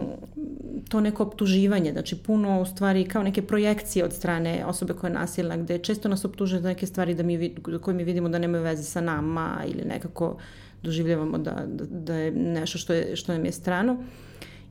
to 0.90 1.02
neko 1.02 1.24
optuživanje, 1.24 1.92
znači 1.92 2.16
puno 2.16 2.62
u 2.62 2.66
stvari 2.66 3.06
kao 3.06 3.24
neke 3.24 3.42
projekcije 3.42 4.06
od 4.06 4.14
strane 4.14 4.66
osobe 4.66 4.94
koja 4.94 5.08
je 5.08 5.14
nasilna, 5.14 5.58
gde 5.58 5.78
često 5.78 6.10
nas 6.10 6.26
optužuje 6.26 6.62
za 6.62 6.68
neke 6.68 6.86
stvari 6.86 7.16
da 7.16 7.24
mi, 7.24 7.56
koje 7.82 7.96
mi 7.96 8.04
vidimo 8.04 8.30
da 8.30 8.40
nemaju 8.40 8.64
veze 8.64 8.84
sa 8.84 9.02
nama 9.02 9.64
ili 9.68 9.86
nekako 9.86 10.28
uh, 10.28 10.42
doživljavamo 10.84 11.38
da, 11.38 11.64
da, 11.68 11.86
da 11.86 12.16
je 12.16 12.32
nešto 12.32 12.78
što, 12.78 12.94
je, 12.94 13.16
što 13.16 13.34
nam 13.34 13.46
je 13.46 13.52
strano 13.52 14.04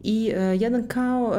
i 0.02 0.32
uh, 0.34 0.60
jedan 0.60 0.88
kao 0.88 1.22
uh, 1.22 1.34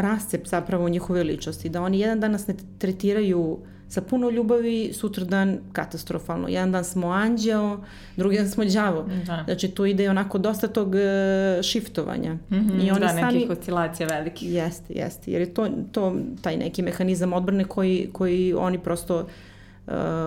rascep 0.00 0.46
zapravo 0.46 0.84
u 0.84 0.88
njihove 0.88 1.24
ličnosti, 1.24 1.68
da 1.68 1.82
oni 1.82 2.00
jedan 2.00 2.20
dan 2.20 2.32
nas 2.32 2.46
ne 2.46 2.54
tretiraju 2.78 3.58
sa 3.88 4.00
puno 4.00 4.30
ljubavi, 4.30 4.90
sutradan 4.92 5.58
katastrofalno. 5.72 6.48
Jedan 6.48 6.72
dan 6.72 6.84
smo 6.84 7.08
anđeo, 7.08 7.84
drugi 8.16 8.36
dan 8.36 8.48
smo 8.48 8.64
đavo. 8.64 9.08
Da. 9.26 9.42
Znači 9.44 9.68
tu 9.68 9.86
ide 9.86 10.10
onako 10.10 10.38
dosta 10.38 10.68
tog 10.68 10.88
uh, 10.88 11.62
šiftovanja. 11.62 12.34
Mm 12.34 12.40
-hmm, 12.50 12.86
I 12.86 12.90
oni 12.90 13.00
da, 13.00 13.08
sami, 13.08 13.22
nekih 13.22 13.50
oscilacija 13.50 14.08
velikih. 14.08 14.52
Jeste, 14.52 14.94
jeste. 14.94 15.30
Jer 15.32 15.40
je 15.40 15.54
to, 15.54 15.68
to 15.92 16.16
taj 16.42 16.56
neki 16.56 16.82
mehanizam 16.82 17.32
odbrane 17.32 17.64
koji, 17.64 18.08
koji 18.12 18.54
oni 18.54 18.78
prosto 18.78 19.20
uh, 19.20 19.26
Uh, 19.26 19.55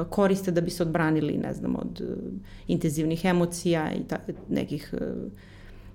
koriste 0.09 0.51
da 0.51 0.61
bi 0.61 0.69
se 0.69 0.83
odbranili, 0.83 1.37
ne 1.37 1.53
znam, 1.53 1.75
od 1.75 2.01
uh, 2.01 2.07
intenzivnih 2.67 3.25
emocija 3.25 3.91
i 3.93 4.03
ta, 4.07 4.17
nekih 4.49 4.93
uh, 4.93 5.31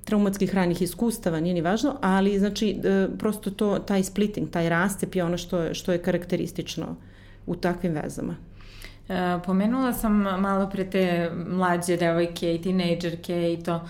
traumatskih 0.05 0.55
ranih 0.55 0.83
iskustava, 0.83 1.41
nije 1.41 1.55
ni 1.55 1.61
važno, 1.61 1.97
ali 2.01 2.39
znači 2.39 2.81
prosto 3.19 3.51
to, 3.51 3.79
taj 3.79 4.03
splitting, 4.03 4.51
taj 4.51 4.69
rastep 4.69 5.15
je 5.15 5.25
ono 5.25 5.39
što 5.39 5.75
što 5.75 5.93
je 5.93 6.03
karakteristično 6.03 6.97
u 7.47 7.57
takvim 7.57 7.93
vezama. 7.93 8.37
Pomenula 9.47 9.93
sam 9.93 10.13
malo 10.23 10.71
pre 10.71 10.91
te 10.91 11.31
mlađe 11.47 11.97
devojke 11.97 12.55
i 12.55 12.63
tinejdžerke 12.63 13.53
i 13.53 13.63
to. 13.63 13.89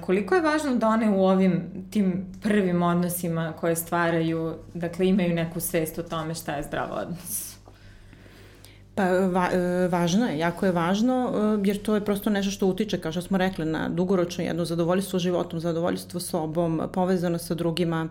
Koliko 0.00 0.34
je 0.34 0.40
važno 0.40 0.74
da 0.74 0.88
one 0.88 1.10
u 1.10 1.24
ovim 1.24 1.60
tim 1.90 2.26
prvim 2.42 2.82
odnosima 2.82 3.52
koje 3.60 3.76
stvaraju, 3.76 4.54
dakle 4.74 5.08
imaju 5.08 5.34
neku 5.34 5.60
svest 5.60 5.98
o 5.98 6.02
tome 6.02 6.34
šta 6.34 6.52
je 6.52 6.62
zdrav 6.62 6.88
odnos? 6.92 7.53
Pa 8.94 9.04
va, 9.10 9.48
e, 9.52 9.88
važno 9.90 10.26
je, 10.26 10.38
jako 10.38 10.66
je 10.66 10.72
važno, 10.72 11.16
e, 11.34 11.66
jer 11.66 11.82
to 11.82 11.94
je 11.94 12.04
prosto 12.04 12.30
nešto 12.30 12.50
što 12.50 12.66
utiče, 12.66 12.98
kao 12.98 13.12
što 13.12 13.22
smo 13.22 13.38
rekli, 13.38 13.66
na 13.66 13.88
dugoročno 13.88 14.44
jedno 14.44 14.64
zadovoljstvo 14.64 15.18
životom, 15.18 15.60
zadovoljstvo 15.60 16.20
sobom, 16.20 16.80
povezano 16.92 17.38
sa 17.38 17.54
drugima. 17.54 18.04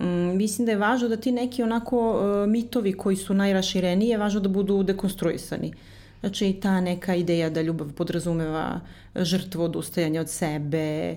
Mm, 0.00 0.36
mislim 0.36 0.66
da 0.66 0.72
je 0.72 0.78
važno 0.78 1.08
da 1.08 1.16
ti 1.16 1.32
neki 1.32 1.62
onako 1.62 2.00
e, 2.18 2.46
mitovi 2.46 2.92
koji 2.92 3.16
su 3.16 3.34
najrašireniji 3.34 4.16
važno 4.16 4.40
da 4.40 4.48
budu 4.48 4.82
dekonstruisani. 4.82 5.72
Znači 6.20 6.52
ta 6.62 6.80
neka 6.80 7.14
ideja 7.14 7.50
da 7.50 7.62
ljubav 7.62 7.92
podrazumeva 7.92 8.80
žrtvu 9.14 9.62
odustajanja 9.62 10.20
od 10.20 10.30
sebe, 10.30 11.16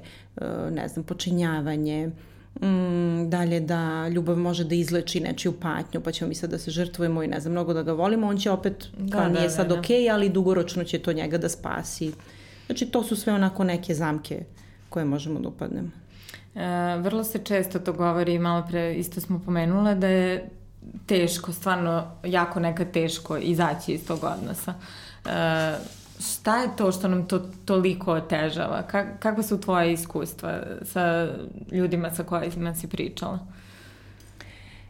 ne 0.71 0.87
znam, 0.87 1.03
počinjavanje, 1.05 2.11
mm, 2.61 3.29
dalje 3.29 3.59
da 3.59 4.07
ljubav 4.07 4.37
može 4.37 4.63
da 4.63 4.75
izleči 4.75 5.19
nečiju 5.19 5.51
patnju, 5.51 6.01
pa 6.01 6.11
ćemo 6.11 6.29
mi 6.29 6.35
sad 6.35 6.49
da 6.49 6.57
se 6.57 6.71
žrtvujemo 6.71 7.23
i 7.23 7.27
ne 7.27 7.39
znam, 7.39 7.51
mnogo 7.51 7.73
da 7.73 7.83
ga 7.83 7.93
volimo, 7.93 8.27
on 8.27 8.37
će 8.37 8.51
opet, 8.51 8.87
da, 8.97 9.17
kao 9.17 9.21
da, 9.21 9.29
nije 9.29 9.43
da, 9.43 9.49
sad 9.49 9.67
da, 9.67 9.79
okej, 9.79 9.97
okay, 9.97 10.13
ali 10.13 10.29
dugoročno 10.29 10.83
će 10.83 10.99
to 10.99 11.13
njega 11.13 11.37
da 11.37 11.49
spasi. 11.49 12.11
Znači, 12.65 12.85
to 12.85 13.03
su 13.03 13.15
sve 13.15 13.33
onako 13.33 13.63
neke 13.63 13.93
zamke 13.93 14.43
koje 14.89 15.05
možemo 15.05 15.39
da 15.39 15.47
upadnemo. 15.47 15.89
E, 16.55 16.97
vrlo 16.97 17.23
se 17.23 17.39
često 17.39 17.79
to 17.79 17.93
govori, 17.93 18.39
malo 18.39 18.67
pre 18.69 18.93
isto 18.93 19.21
smo 19.21 19.41
pomenule, 19.45 19.95
da 19.95 20.07
je 20.07 20.49
teško, 21.05 21.53
stvarno 21.53 22.11
jako 22.23 22.59
nekad 22.59 22.91
teško 22.91 23.37
izaći 23.37 23.91
iz 23.91 24.07
tog 24.07 24.19
odnosa. 24.23 24.73
E, 25.25 26.00
šta 26.21 26.61
je 26.61 26.69
to 26.77 26.91
što 26.91 27.07
nam 27.07 27.27
to 27.27 27.39
toliko 27.65 28.13
otežava? 28.13 28.83
Ka, 28.87 29.17
kako 29.19 29.43
su 29.43 29.61
tvoje 29.61 29.93
iskustva 29.93 30.63
sa 30.81 31.27
ljudima 31.71 32.11
sa 32.11 32.23
kojima 32.23 32.75
si 32.75 32.87
pričala? 32.87 33.39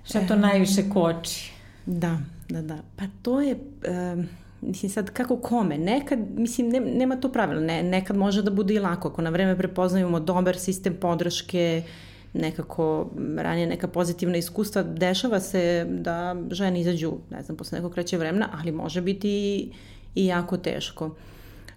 Šta 0.03 0.27
to 0.27 0.33
e, 0.33 0.37
najviše 0.37 0.89
koči? 0.93 1.51
Da, 1.85 2.17
da, 2.49 2.61
da. 2.61 2.77
Pa 2.95 3.03
to 3.21 3.41
je... 3.41 3.51
E, 3.83 4.15
mislim 4.61 4.89
sad 4.89 5.09
kako 5.09 5.37
kome, 5.37 5.77
nekad, 5.77 6.19
mislim 6.35 6.69
ne, 6.69 6.79
nema 6.79 7.15
to 7.15 7.31
pravilo, 7.31 7.61
ne, 7.61 7.83
nekad 7.83 8.17
može 8.17 8.41
da 8.41 8.51
bude 8.51 8.73
i 8.73 8.79
lako, 8.79 9.07
ako 9.07 9.21
na 9.21 9.29
vreme 9.29 9.57
prepoznajemo 9.57 10.19
dobar 10.19 10.57
sistem 10.57 10.95
podrške, 11.01 11.83
nekako 12.33 13.09
ranije 13.37 13.67
neka 13.67 13.87
pozitivna 13.87 14.37
iskustva, 14.37 14.83
dešava 14.83 15.39
se 15.39 15.85
da 15.89 16.35
žene 16.51 16.81
izađu, 16.81 17.13
ne 17.31 17.43
znam, 17.43 17.57
posle 17.57 17.77
nekog 17.77 17.93
kreće 17.93 18.17
vremena, 18.17 18.49
ali 18.59 18.71
može 18.71 19.01
biti 19.01 19.71
i 20.15 20.25
jako 20.25 20.57
teško. 20.57 21.15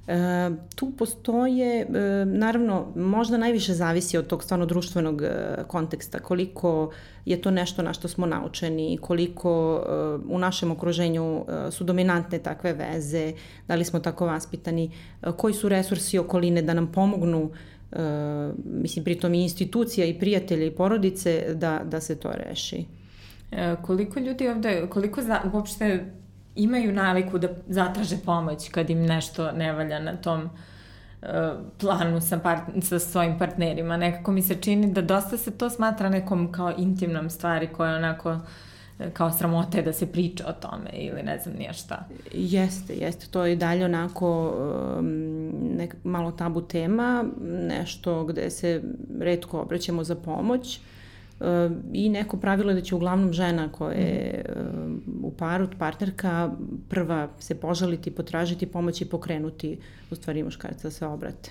E, 0.06 0.50
tu 0.74 0.90
postoje, 0.98 1.80
e, 1.80 1.86
naravno, 2.24 2.86
možda 2.96 3.38
najviše 3.38 3.74
zavisi 3.74 4.18
od 4.18 4.26
tog 4.26 4.44
stvarno 4.44 4.66
društvenog 4.66 5.22
e, 5.22 5.56
konteksta, 5.66 6.18
koliko 6.18 6.90
je 7.24 7.42
to 7.42 7.50
nešto 7.50 7.82
na 7.82 7.92
što 7.92 8.08
smo 8.08 8.26
naučeni, 8.26 8.98
koliko 9.00 9.76
e, 9.76 9.90
u 10.28 10.38
našem 10.38 10.70
okruženju 10.70 11.44
e, 11.48 11.70
su 11.70 11.84
dominantne 11.84 12.38
takve 12.38 12.72
veze, 12.72 13.32
da 13.68 13.74
li 13.74 13.84
smo 13.84 14.00
tako 14.00 14.26
vaspitani, 14.26 14.90
e, 15.22 15.32
koji 15.36 15.54
su 15.54 15.68
resursi 15.68 16.18
okoline 16.18 16.62
da 16.62 16.74
nam 16.74 16.92
pomognu 16.92 17.50
e, 17.92 17.98
mislim, 18.64 19.04
pritom 19.04 19.34
i 19.34 19.42
institucija 19.42 20.06
i 20.06 20.18
prijatelje 20.18 20.66
i 20.66 20.74
porodice 20.74 21.54
da, 21.54 21.80
da 21.84 22.00
se 22.00 22.16
to 22.16 22.32
reši. 22.32 22.84
E, 23.52 23.76
koliko 23.82 24.20
ljudi 24.20 24.48
ovde, 24.48 24.86
koliko 24.90 25.22
za, 25.22 25.40
uopšte 25.52 26.04
imaju 26.56 26.92
naviku 26.92 27.38
da 27.38 27.49
zatraže 27.68 28.16
pomoć 28.25 28.68
kad 28.68 28.90
im 28.90 29.06
nešto 29.06 29.52
ne 29.52 29.73
valja 29.73 29.99
na 29.99 30.16
tom 30.16 30.42
uh, 30.42 31.28
planu 31.80 32.20
sa, 32.20 32.38
part, 32.38 32.62
sa 32.82 32.99
svojim 32.99 33.38
partnerima. 33.38 33.96
Nekako 33.96 34.32
mi 34.32 34.42
se 34.42 34.54
čini 34.54 34.92
da 34.92 35.02
dosta 35.02 35.37
se 35.37 35.50
to 35.50 35.70
smatra 35.70 36.08
nekom 36.08 36.52
kao 36.52 36.73
intimnom 36.78 37.30
stvari 37.30 37.68
koja 37.68 37.96
onako 37.96 38.38
e, 38.99 39.11
kao 39.11 39.32
sramote 39.32 39.82
da 39.82 39.92
se 39.92 40.12
priča 40.12 40.44
o 40.46 40.52
tome 40.52 40.90
ili 40.92 41.23
ne 41.23 41.38
znam 41.38 41.54
nije 41.56 41.73
šta. 41.73 42.08
Jeste, 42.32 42.94
jeste. 42.94 43.26
To 43.30 43.46
je 43.46 43.52
i 43.52 43.56
dalje 43.56 43.84
onako 43.84 44.54
nek, 45.76 45.96
malo 46.04 46.32
tabu 46.32 46.62
tema, 46.62 47.25
nešto 47.68 48.25
gde 48.25 48.50
se 48.50 48.82
redko 49.20 49.61
obraćamo 49.61 50.04
za 50.04 50.14
pomoć. 50.14 50.78
Uh, 50.78 50.93
i 51.92 52.08
neko 52.08 52.36
pravilo 52.36 52.70
je 52.70 52.74
da 52.74 52.80
će 52.80 52.94
uglavnom 52.94 53.32
žena 53.32 53.68
koja 53.72 53.98
je 53.98 54.44
u 55.22 55.30
paru, 55.30 55.68
partnerka, 55.78 56.50
prva 56.88 57.28
se 57.38 57.54
požaliti, 57.54 58.10
potražiti 58.10 58.66
pomoć 58.66 59.00
i 59.00 59.04
pokrenuti 59.04 59.78
u 60.10 60.14
stvari 60.14 60.42
muškarca 60.42 60.88
da 60.88 60.90
se 60.90 61.06
obrate. 61.06 61.50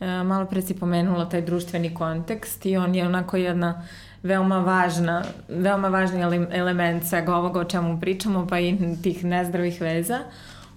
E, 0.00 0.22
malo 0.22 0.46
pre 0.46 0.62
si 0.62 0.74
pomenula 0.74 1.28
taj 1.28 1.42
društveni 1.42 1.94
kontekst 1.94 2.66
i 2.66 2.76
on 2.76 2.94
je 2.94 3.06
onako 3.06 3.36
jedna 3.36 3.82
veoma 4.22 4.58
važna, 4.58 5.24
veoma 5.48 5.88
važni 5.88 6.22
element 6.50 7.04
svega 7.04 7.36
ovoga 7.36 7.60
o 7.60 7.64
čemu 7.64 8.00
pričamo, 8.00 8.46
pa 8.46 8.60
i 8.60 8.78
tih 9.02 9.24
nezdravih 9.24 9.80
veza. 9.80 10.18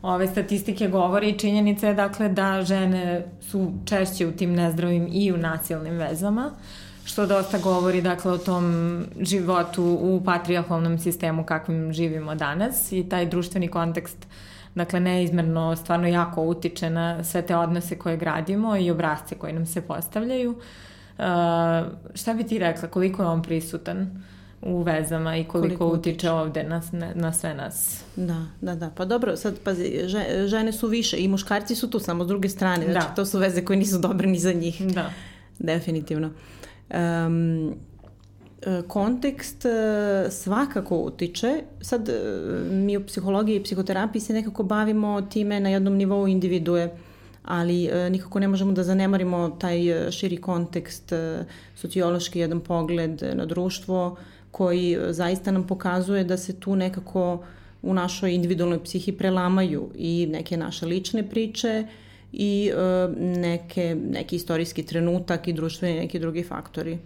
Ove 0.01 0.27
statistike 0.27 0.88
govori 0.88 1.30
i 1.30 1.39
činjenica 1.39 1.88
je 1.88 1.94
dakle 1.94 2.30
da 2.30 2.62
žene 2.62 3.25
su 3.42 3.72
češće 3.86 4.27
u 4.27 4.32
tim 4.32 4.54
nezdravim 4.54 5.08
i 5.12 5.32
u 5.32 5.38
nasilnim 5.38 5.98
vezama, 5.98 6.51
što 7.06 7.26
dosta 7.26 7.58
govori 7.58 8.02
dakle 8.02 8.32
o 8.32 8.38
tom 8.38 9.06
životu 9.22 9.84
u 9.84 10.22
patrijarhalnom 10.26 11.00
sistemu 11.00 11.46
kakvim 11.46 11.94
živimo 11.94 12.36
danas 12.36 12.92
i 12.92 13.10
taj 13.10 13.26
društveni 13.26 13.68
kontekst 13.68 14.28
dakle 14.76 15.00
neizmerno 15.00 15.76
stvarno 15.76 16.08
jako 16.08 16.42
utiče 16.42 16.90
na 16.90 17.24
sve 17.24 17.42
te 17.42 17.56
odnose 17.56 17.98
koje 17.98 18.18
gradimo 18.18 18.78
i 18.78 18.92
obrazce 18.92 19.36
koji 19.36 19.54
nam 19.54 19.66
se 19.66 19.82
postavljaju. 19.82 20.52
Uh, 20.52 21.26
šta 22.14 22.34
bi 22.34 22.44
ti 22.44 22.60
rekla, 22.60 22.88
koliko 22.88 23.24
je 23.24 23.28
on 23.28 23.44
prisutan? 23.44 24.24
u 24.66 24.82
vezama 24.82 25.38
i 25.38 25.44
koliko, 25.44 25.78
koliko 25.78 26.00
utiče 26.00 26.32
ovde 26.32 26.64
na, 26.64 26.82
na 27.16 27.34
sve 27.34 27.54
nas. 27.54 28.04
Da, 28.16 28.46
da, 28.62 28.76
da. 28.76 28.90
Pa 28.90 29.06
dobro, 29.06 29.38
sad 29.38 29.60
pazi, 29.64 30.02
žene 30.46 30.72
su 30.72 30.88
više 30.88 31.18
i 31.18 31.28
muškarci 31.28 31.76
su 31.76 31.90
tu 31.90 32.00
samo 32.00 32.24
s 32.24 32.28
druge 32.28 32.50
strane. 32.50 32.86
Znači, 32.92 33.08
da. 33.08 33.16
to 33.16 33.26
su 33.26 33.40
veze 33.40 33.66
koje 33.66 33.78
nisu 33.78 34.00
dobre 34.00 34.28
ni 34.28 34.40
za 34.40 34.54
njih. 34.54 34.82
Da. 34.88 35.10
Definitivno. 35.60 36.32
Um, 36.89 37.75
kontekst 38.88 39.65
svakako 40.30 40.98
utiče. 40.98 41.62
Sad 41.82 42.10
mi 42.72 42.98
u 42.98 43.06
psihologiji 43.06 43.56
i 43.56 43.63
psihoterapiji 43.63 44.22
se 44.22 44.34
nekako 44.34 44.63
bavimo 44.63 45.22
time 45.22 45.60
na 45.60 45.70
jednom 45.70 45.94
nivou 45.94 46.27
individue, 46.27 46.89
ali 47.44 47.89
nikako 48.10 48.39
ne 48.39 48.48
možemo 48.48 48.72
da 48.72 48.84
zanemarimo 48.84 49.50
taj 49.50 50.12
širi 50.12 50.38
kontekst, 50.38 51.13
sociološki 51.75 52.39
jedan 52.39 52.60
pogled 52.60 53.22
na 53.34 53.46
društvo, 53.46 54.18
koji 54.56 54.94
e, 54.94 55.13
zaista 55.13 55.51
nam 55.51 55.68
pokazuje 55.68 56.24
da 56.24 56.38
se 56.38 56.60
tu 56.60 56.75
nekako 56.75 57.44
u 57.82 57.94
našoj 57.94 58.34
individualnoj 58.34 58.84
psihi 58.84 59.12
prelamaju 59.12 59.89
i 59.96 60.27
neke 60.32 60.58
naše 60.58 60.86
lične 60.86 61.30
priče 61.30 61.84
i 62.38 62.72
e, 62.74 63.08
neke, 63.20 63.96
neki 64.10 64.36
istorijski 64.36 64.84
trenutak 64.84 65.48
i 65.48 65.54
društveni 65.54 66.00
neki 66.00 66.20
drugi 66.20 66.44
faktori. 66.44 66.98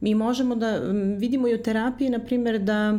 Mi 0.00 0.14
možemo 0.14 0.54
da 0.54 0.78
vidimo 1.18 1.48
i 1.48 1.54
u 1.54 1.62
terapiji, 1.62 2.10
na 2.10 2.18
primjer, 2.18 2.58
da 2.58 2.98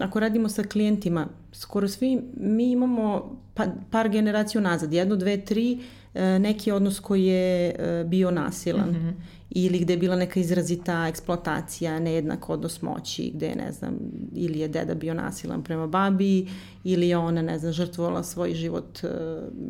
ako 0.00 0.20
radimo 0.20 0.48
sa 0.48 0.62
klijentima, 0.62 1.26
skoro 1.52 1.88
svi 1.88 2.20
mi 2.36 2.70
imamo 2.70 3.36
pa, 3.54 3.64
par 3.90 4.08
generacija 4.08 4.60
nazad, 4.60 4.92
jedno, 4.92 5.16
dve, 5.16 5.44
tri, 5.44 5.78
e, 6.14 6.38
neki 6.38 6.70
odnos 6.70 7.00
koji 7.00 7.24
je 7.24 7.74
bio 8.06 8.30
nasilan. 8.30 8.90
Mm 8.90 8.94
-hmm 8.94 9.37
ili 9.50 9.78
gde 9.78 9.92
je 9.92 9.96
bila 9.96 10.16
neka 10.16 10.40
izrazita 10.40 11.06
eksploatacija, 11.08 11.98
nejednak 11.98 12.48
odnos 12.48 12.82
moći, 12.82 13.30
gde 13.34 13.46
je, 13.46 13.56
ne 13.56 13.72
znam, 13.72 13.98
ili 14.34 14.58
je 14.58 14.68
deda 14.68 14.94
bio 14.94 15.14
nasilan 15.14 15.62
prema 15.62 15.86
babi, 15.86 16.48
ili 16.84 17.08
je 17.08 17.16
ona, 17.16 17.42
ne 17.42 17.58
znam, 17.58 17.72
žrtvovala 17.72 18.22
svoj 18.22 18.54
život 18.54 18.98
uh, 19.02 19.10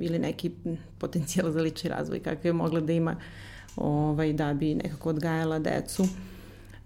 ili 0.01 0.19
neki 0.19 0.51
potencijal 0.99 1.51
za 1.51 1.61
lični 1.61 1.91
razvoj 1.91 2.19
kakav 2.19 2.47
je 2.47 2.53
mogla 2.53 2.81
da 2.81 2.93
ima 2.93 3.17
ovaj, 3.77 4.33
da 4.33 4.55
bi 4.55 4.75
nekako 4.75 5.09
odgajala 5.09 5.59
decu. 5.59 6.07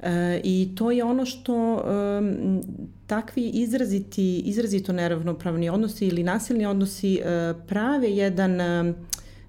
E, 0.02 0.40
I 0.44 0.68
to 0.74 0.90
je 0.90 1.04
ono 1.04 1.24
što 1.24 1.74
um, 1.74 2.60
takvi 3.06 3.48
izraziti, 3.48 4.38
izrazito 4.38 4.92
neravnopravni 4.92 5.70
odnosi 5.70 6.06
ili 6.06 6.22
nasilni 6.22 6.66
odnosi 6.66 7.20
uh, 7.20 7.66
prave 7.66 8.10
jedan 8.10 8.60
um, 8.60 8.94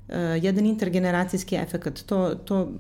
uh, 0.07 0.15
jedan 0.41 0.65
intergeneracijski 0.65 1.55
efekt. 1.55 2.05
To, 2.05 2.36
to 2.36 2.72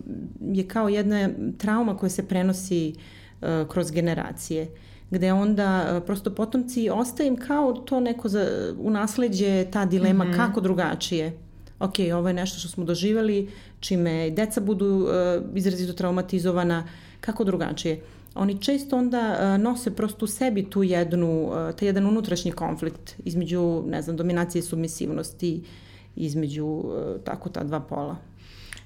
je 0.41 0.67
kao 0.67 0.89
jedna 0.89 1.29
trauma 1.57 1.97
koja 1.97 2.09
se 2.09 2.27
prenosi 2.27 2.93
uh, 3.41 3.47
kroz 3.67 3.91
generacije 3.91 4.67
gde 5.13 5.33
onda 5.33 5.97
uh, 5.97 6.03
prosto 6.05 6.35
potomci 6.35 6.89
ostaje 6.89 7.27
im 7.27 7.37
kao 7.37 7.73
to 7.73 7.99
neko 7.99 8.29
za, 8.29 8.73
u 8.77 8.89
nasledđe 8.89 9.65
ta 9.71 9.85
dilema 9.85 10.23
mm 10.23 10.27
-hmm. 10.27 10.35
kako 10.35 10.61
drugačije. 10.61 11.37
Ok, 11.79 11.93
ovo 12.15 12.27
je 12.27 12.33
nešto 12.33 12.59
što 12.59 12.69
smo 12.69 12.83
doživali, 12.83 13.49
čime 13.79 14.29
deca 14.29 14.61
budu 14.61 14.85
uh, 14.85 15.09
izrazito 15.55 15.93
traumatizovana, 15.93 16.87
kako 17.21 17.43
drugačije. 17.43 18.01
Oni 18.35 18.61
često 18.61 18.97
onda 18.97 19.37
uh, 19.39 19.61
nose 19.61 19.95
prosto 19.95 20.25
u 20.25 20.27
sebi 20.27 20.69
tu 20.69 20.83
jednu, 20.83 21.43
uh, 21.43 21.75
taj 21.75 21.87
jedan 21.87 22.07
unutrašnji 22.07 22.51
konflikt 22.51 23.15
između, 23.25 23.83
ne 23.87 24.01
znam, 24.01 24.17
dominacije 24.17 24.59
i 24.59 24.63
submisivnosti, 24.63 25.61
uh, 25.63 25.67
između 26.15 26.83
e, 27.17 27.23
tako 27.23 27.49
ta 27.49 27.63
dva 27.63 27.79
pola. 27.79 28.15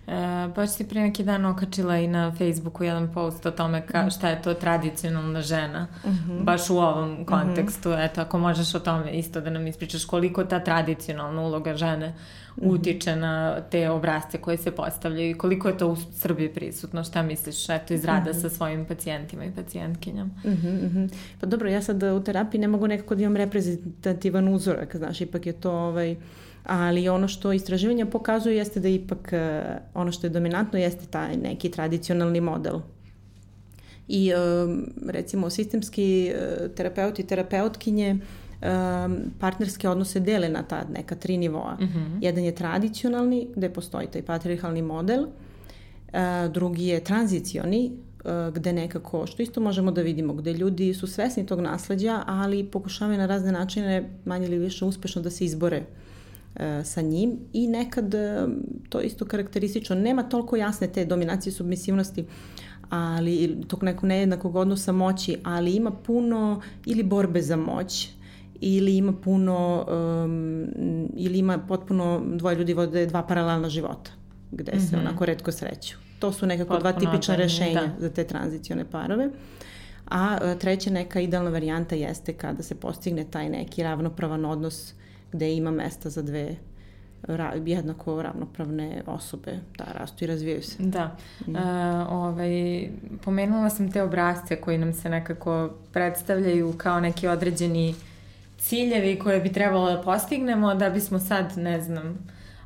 E, 0.07 0.47
baš 0.55 0.69
si 0.69 0.87
pre 0.87 1.01
neki 1.01 1.23
dan 1.23 1.45
okačila 1.45 1.97
i 1.97 2.07
na 2.07 2.31
Facebooku 2.31 2.83
jedan 2.83 3.13
post 3.13 3.45
o 3.45 3.51
tome 3.51 3.87
ka, 3.87 4.01
mhm. 4.01 4.09
šta 4.09 4.29
je 4.29 4.41
to 4.41 4.53
tradicionalna 4.53 5.41
žena, 5.41 5.87
uh 6.03 6.11
mhm. 6.11 6.31
-huh. 6.31 6.43
baš 6.43 6.69
u 6.69 6.77
ovom 6.77 7.13
mhm. 7.13 7.23
kontekstu. 7.23 7.89
Uh 7.89 7.95
-huh. 7.95 8.05
Eto, 8.05 8.21
ako 8.21 8.39
možeš 8.39 8.75
o 8.75 8.79
tome 8.79 9.11
isto 9.11 9.41
da 9.41 9.49
nam 9.49 9.67
ispričaš 9.67 10.05
koliko 10.05 10.43
ta 10.43 10.59
tradicionalna 10.59 11.41
uloga 11.41 11.75
žene 11.75 12.13
utiče 12.57 13.15
na 13.15 13.61
te 13.61 13.89
obrazce 13.89 14.37
koje 14.37 14.57
se 14.57 14.71
postavljaju 14.71 15.29
i 15.29 15.37
koliko 15.37 15.67
je 15.67 15.77
to 15.77 15.87
u 15.87 15.95
Srbiji 15.95 16.53
prisutno, 16.53 17.03
šta 17.03 17.21
misliš, 17.21 17.69
eto, 17.69 17.93
iz 17.93 18.05
rada 18.05 18.33
sa 18.33 18.49
svojim 18.49 18.85
pacijentima 18.85 19.45
i 19.45 19.51
pacijentkinjama? 19.51 20.31
Uh 20.43 20.51
-huh, 20.51 20.85
uh 20.85 20.91
-huh. 20.91 21.13
Pa 21.39 21.47
dobro, 21.47 21.69
ja 21.69 21.81
sad 21.81 22.03
u 22.03 22.23
terapiji 22.23 22.61
ne 22.61 22.67
mogu 22.67 22.87
nekako 22.87 23.15
da 23.15 23.21
imam 23.21 23.35
reprezentativan 23.35 24.47
uzorak, 24.47 24.95
znaš, 24.95 25.21
ipak 25.21 25.45
je 25.45 25.53
to 25.53 25.71
ovaj, 25.71 26.11
uh, 26.11 26.17
ali 26.67 27.10
ono 27.10 27.27
što 27.27 27.53
istraživanja 27.53 28.06
pokazuju 28.06 28.56
jeste 28.56 28.80
da 28.80 28.88
ipak 28.88 29.34
e, 29.34 29.63
ono 29.93 30.12
što 30.12 30.27
je 30.27 30.32
dominantno 30.32 30.80
jeste 30.80 31.06
taj 31.06 31.38
neki 31.38 31.71
tradicionalni 31.71 32.41
model. 32.41 32.80
I 34.08 34.30
e, 34.30 34.36
recimo 35.08 35.49
sistemski 35.49 36.27
e, 36.27 36.69
terapeuti 36.75 37.21
i 37.21 37.27
terapeutkinje 37.27 38.17
partnerske 39.39 39.89
odnose 39.89 40.19
dele 40.19 40.49
na 40.49 40.63
ta 40.63 40.84
neka 40.93 41.15
tri 41.15 41.38
nivoa. 41.38 41.73
Mm 41.73 41.84
-hmm. 41.84 42.17
Jedan 42.21 42.43
je 42.43 42.56
tradicionalni, 42.56 43.47
gde 43.56 43.69
postoji 43.69 44.08
taj 44.08 44.21
patriarhalni 44.21 44.82
model, 44.82 45.25
drugi 46.53 46.86
je 46.86 47.03
tranzicioni, 47.03 47.91
gde 48.53 48.73
nekako, 48.73 49.27
što 49.27 49.43
isto 49.43 49.62
možemo 49.62 49.91
da 49.91 50.01
vidimo, 50.01 50.34
gde 50.34 50.53
ljudi 50.53 50.93
su 50.93 51.08
svesni 51.08 51.45
tog 51.45 51.60
nasledđa, 51.60 52.23
ali 52.27 52.63
pokušavaju 52.63 53.17
na 53.17 53.25
razne 53.25 53.51
načine 53.51 54.10
manje 54.25 54.47
ili 54.47 54.58
više 54.58 54.86
uspešno 54.86 55.21
da 55.21 55.30
se 55.30 55.45
izbore 55.45 55.77
uh, 55.77 55.86
E, 55.88 56.06
sa 56.83 57.01
njim 57.01 57.39
i 57.53 57.67
nekad 57.67 58.13
e, 58.13 58.47
to 58.89 59.01
isto 59.01 59.25
karakteristično, 59.25 59.95
nema 59.95 60.23
toliko 60.23 60.55
jasne 60.55 60.87
te 60.87 61.05
dominacije 61.05 61.53
submisivnosti, 61.53 62.25
ali 62.89 63.61
tog 63.67 63.83
nekog 63.83 64.03
nejednakog 64.03 64.55
odnosa 64.55 64.91
moći, 64.91 65.37
ali 65.43 65.75
ima 65.75 65.91
puno 65.91 66.61
ili 66.85 67.03
borbe 67.03 67.41
za 67.41 67.55
moć, 67.55 68.09
ili 68.59 68.97
ima 68.97 69.13
puno, 69.13 69.85
um, 70.25 70.67
ili 71.15 71.39
ima 71.39 71.57
potpuno, 71.57 72.21
dvoje 72.25 72.55
ljudi 72.55 72.73
vode 72.73 73.05
dva 73.05 73.23
paralelna 73.23 73.69
života, 73.69 74.11
gde 74.51 74.71
mm 74.71 74.79
-hmm. 74.79 74.89
se 74.89 74.97
onako 74.97 75.25
redko 75.25 75.51
sreću. 75.51 75.97
To 76.19 76.31
su 76.31 76.45
nekako 76.45 76.73
potpuno 76.73 76.91
dva 76.91 76.99
tipična 76.99 77.35
da, 77.35 77.43
rešenja 77.43 77.81
da. 77.81 77.91
za 77.99 78.09
te 78.09 78.23
tranzicione 78.23 78.85
parove. 78.85 79.29
A 80.05 80.37
e, 80.41 80.59
treća 80.59 80.89
neka 80.89 81.19
idealna 81.19 81.49
varijanta 81.49 81.95
jeste 81.95 82.33
kada 82.33 82.63
se 82.63 82.75
postigne 82.75 83.25
taj 83.31 83.49
neki 83.49 83.83
ravnopravan 83.83 84.45
odnos 84.45 84.91
uh, 84.91 85.06
gde 85.31 85.53
ima 85.53 85.71
mesta 85.71 86.09
za 86.09 86.21
dve 86.21 86.55
ra, 87.23 87.53
jednako 87.65 88.21
ravnopravne 88.21 89.03
osobe 89.05 89.59
da 89.77 89.83
rastu 89.83 90.23
i 90.23 90.27
razvijaju 90.27 90.63
se. 90.63 90.83
Da. 90.83 91.17
Mm. 91.47 91.55
E, 91.55 91.61
ovaj, 92.09 92.89
pomenula 93.23 93.69
sam 93.69 93.91
te 93.91 94.03
obrazce 94.03 94.55
koji 94.55 94.77
nam 94.77 94.93
se 94.93 95.09
nekako 95.09 95.69
predstavljaju 95.93 96.73
kao 96.77 96.99
neki 96.99 97.27
određeni 97.27 97.95
ciljevi 98.57 99.19
koje 99.19 99.39
bi 99.39 99.53
trebalo 99.53 99.91
da 99.91 100.01
postignemo 100.01 100.75
da 100.75 100.89
bismo 100.89 101.19
sad, 101.19 101.57
ne 101.57 101.81
znam, 101.81 102.17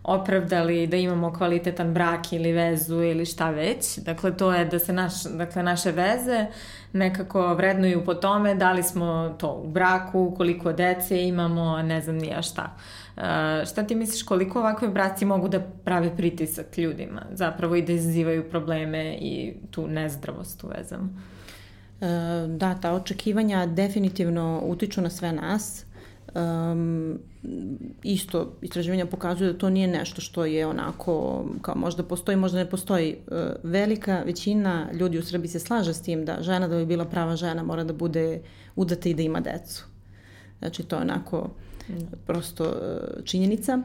opravdali 0.04 0.88
da 0.88 0.98
imamo 0.98 1.34
kvalitetan 1.34 1.94
brak 1.94 2.34
ili 2.34 2.52
vezu 2.52 3.02
ili 3.02 3.26
šta 3.26 3.50
već. 3.50 3.98
Dakle, 3.98 4.38
to 4.38 4.54
je 4.54 4.66
da 4.66 4.80
se 4.80 4.94
naš, 4.94 5.24
dakle, 5.24 5.64
naše 5.64 5.92
veze 5.92 6.46
nekako 6.94 7.54
vrednuju 7.54 8.06
po 8.06 8.14
tome 8.14 8.56
da 8.56 8.72
li 8.72 8.84
smo 8.84 9.36
to 9.40 9.62
u 9.64 9.68
braku, 9.68 10.34
koliko 10.38 10.74
dece 10.74 11.28
imamo, 11.28 11.82
ne 11.82 12.02
znam 12.02 12.16
nija 12.16 12.42
šta. 12.42 12.76
Uh, 13.18 13.24
šta 13.72 13.84
ti 13.84 13.96
misliš 13.96 14.24
koliko 14.24 14.60
ovakve 14.60 14.88
braci 14.88 15.26
mogu 15.26 15.48
da 15.48 15.60
prave 15.60 16.18
pritisak 16.18 16.78
ljudima 16.78 17.22
zapravo 17.34 17.76
i 17.76 17.82
da 17.82 17.94
izazivaju 17.94 18.50
probleme 18.50 19.18
i 19.22 19.54
tu 19.72 19.88
nezdravost 19.88 20.64
u 20.64 20.68
vezama? 20.68 21.10
Uh, 22.02 22.08
da, 22.58 22.76
ta 22.76 22.94
očekivanja 22.94 23.66
definitivno 23.66 24.62
utiču 24.64 25.02
na 25.02 25.10
sve 25.10 25.32
nas 25.32 25.86
Um, 26.36 27.20
isto 28.04 28.54
istraživanja 28.62 29.06
pokazuju 29.06 29.54
da 29.54 29.60
to 29.60 29.70
nije 29.70 29.88
nešto 29.88 30.22
što 30.22 30.46
je 30.46 30.68
onako 30.68 31.46
kao 31.62 31.76
možda 31.76 32.04
postoji, 32.04 32.38
možda 32.38 32.58
ne 32.58 32.70
postoji. 32.70 33.16
Uh, 33.28 33.38
velika 33.64 34.22
većina 34.26 34.88
ljudi 34.94 35.18
u 35.18 35.24
Srbiji 35.24 35.50
se 35.50 35.60
slaže 35.60 35.94
s 35.94 36.02
tim 36.02 36.26
da 36.26 36.38
žena 36.42 36.68
da 36.68 36.78
bi 36.78 36.86
bila 36.86 37.06
prava 37.06 37.36
žena 37.36 37.64
mora 37.64 37.84
da 37.84 37.94
bude 37.94 38.42
udata 38.76 39.10
i 39.10 39.14
da 39.14 39.22
ima 39.22 39.40
decu. 39.40 39.86
Znači 40.60 40.84
to 40.84 40.96
je 40.96 41.02
onako 41.02 41.50
mm. 41.90 41.94
prosto 42.26 42.64
uh, 42.64 43.26
činjenica. 43.26 43.82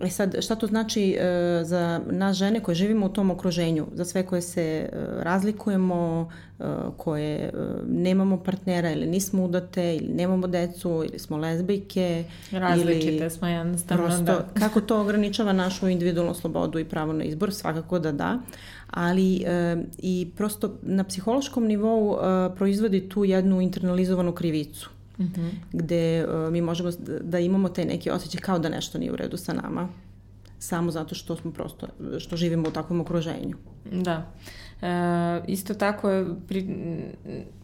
E 0.00 0.10
sad, 0.10 0.34
šta 0.40 0.54
to 0.54 0.66
znači 0.66 1.12
e, 1.12 1.60
za 1.64 2.00
nas 2.10 2.36
žene 2.36 2.60
koje 2.60 2.74
živimo 2.74 3.06
u 3.06 3.08
tom 3.08 3.30
okruženju, 3.30 3.86
za 3.94 4.04
sve 4.04 4.26
koje 4.26 4.42
se 4.42 4.62
e, 4.62 4.88
razlikujemo, 5.22 6.30
e, 6.60 6.64
koje 6.96 7.36
e, 7.36 7.52
nemamo 7.86 8.42
partnera 8.42 8.90
ili 8.90 9.06
nismo 9.06 9.44
udate 9.44 9.96
ili 9.96 10.08
nemamo 10.08 10.46
decu 10.46 11.04
ili 11.08 11.18
smo 11.18 11.36
lezbijke. 11.36 12.24
Različite 12.52 13.16
ili 13.16 13.30
smo 13.30 13.48
jednostavno, 13.48 14.04
prosto, 14.04 14.24
da. 14.24 14.46
Kako 14.60 14.80
to 14.80 15.00
ograničava 15.00 15.52
našu 15.52 15.88
individualnu 15.88 16.34
slobodu 16.34 16.78
i 16.78 16.84
pravo 16.84 17.12
na 17.12 17.24
izbor? 17.24 17.54
Svakako 17.54 17.98
da 17.98 18.12
da. 18.12 18.38
Ali 18.90 19.42
e, 19.46 19.76
i 19.98 20.30
prosto 20.36 20.78
na 20.82 21.04
psihološkom 21.04 21.66
nivou 21.66 22.16
e, 22.16 22.56
proizvodi 22.56 23.08
tu 23.08 23.24
jednu 23.24 23.60
internalizovanu 23.60 24.32
krivicu 24.32 24.90
Mm 25.18 25.24
-hmm. 25.24 25.50
gde 25.72 26.26
uh, 26.26 26.52
mi 26.52 26.60
možemo 26.60 26.90
da 27.20 27.38
imamo 27.38 27.68
taj 27.68 27.84
neki 27.84 28.10
osjećaj 28.10 28.40
kao 28.40 28.58
da 28.58 28.68
nešto 28.68 28.98
nije 28.98 29.12
u 29.12 29.16
redu 29.16 29.36
sa 29.36 29.52
nama 29.52 29.88
samo 30.58 30.90
zato 30.90 31.14
što 31.14 31.36
smo 31.36 31.50
prosto, 31.52 31.86
što 32.18 32.36
živimo 32.36 32.68
u 32.68 32.72
takvom 32.72 33.00
okruženju. 33.00 33.56
Da. 33.92 34.26
E, 34.82 35.40
isto 35.46 35.74
tako 35.74 36.10
je 36.10 36.26
pri, 36.48 36.66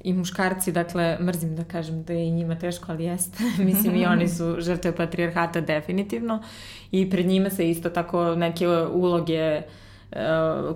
i 0.04 0.12
muškarci, 0.12 0.72
dakle, 0.72 1.18
mrzim 1.20 1.56
da 1.56 1.64
kažem 1.64 2.02
da 2.02 2.12
je 2.12 2.28
i 2.28 2.30
njima 2.30 2.58
teško, 2.58 2.92
ali 2.92 3.04
jeste. 3.04 3.38
Mislim, 3.64 3.96
i 3.96 4.06
oni 4.14 4.28
su 4.28 4.56
žrtve 4.58 4.96
patrijarhata 4.96 5.60
definitivno 5.60 6.42
i 6.90 7.10
pred 7.10 7.26
njima 7.26 7.50
se 7.50 7.70
isto 7.70 7.90
tako 7.90 8.34
neke 8.34 8.68
uloge 8.92 9.32
e, 9.32 9.62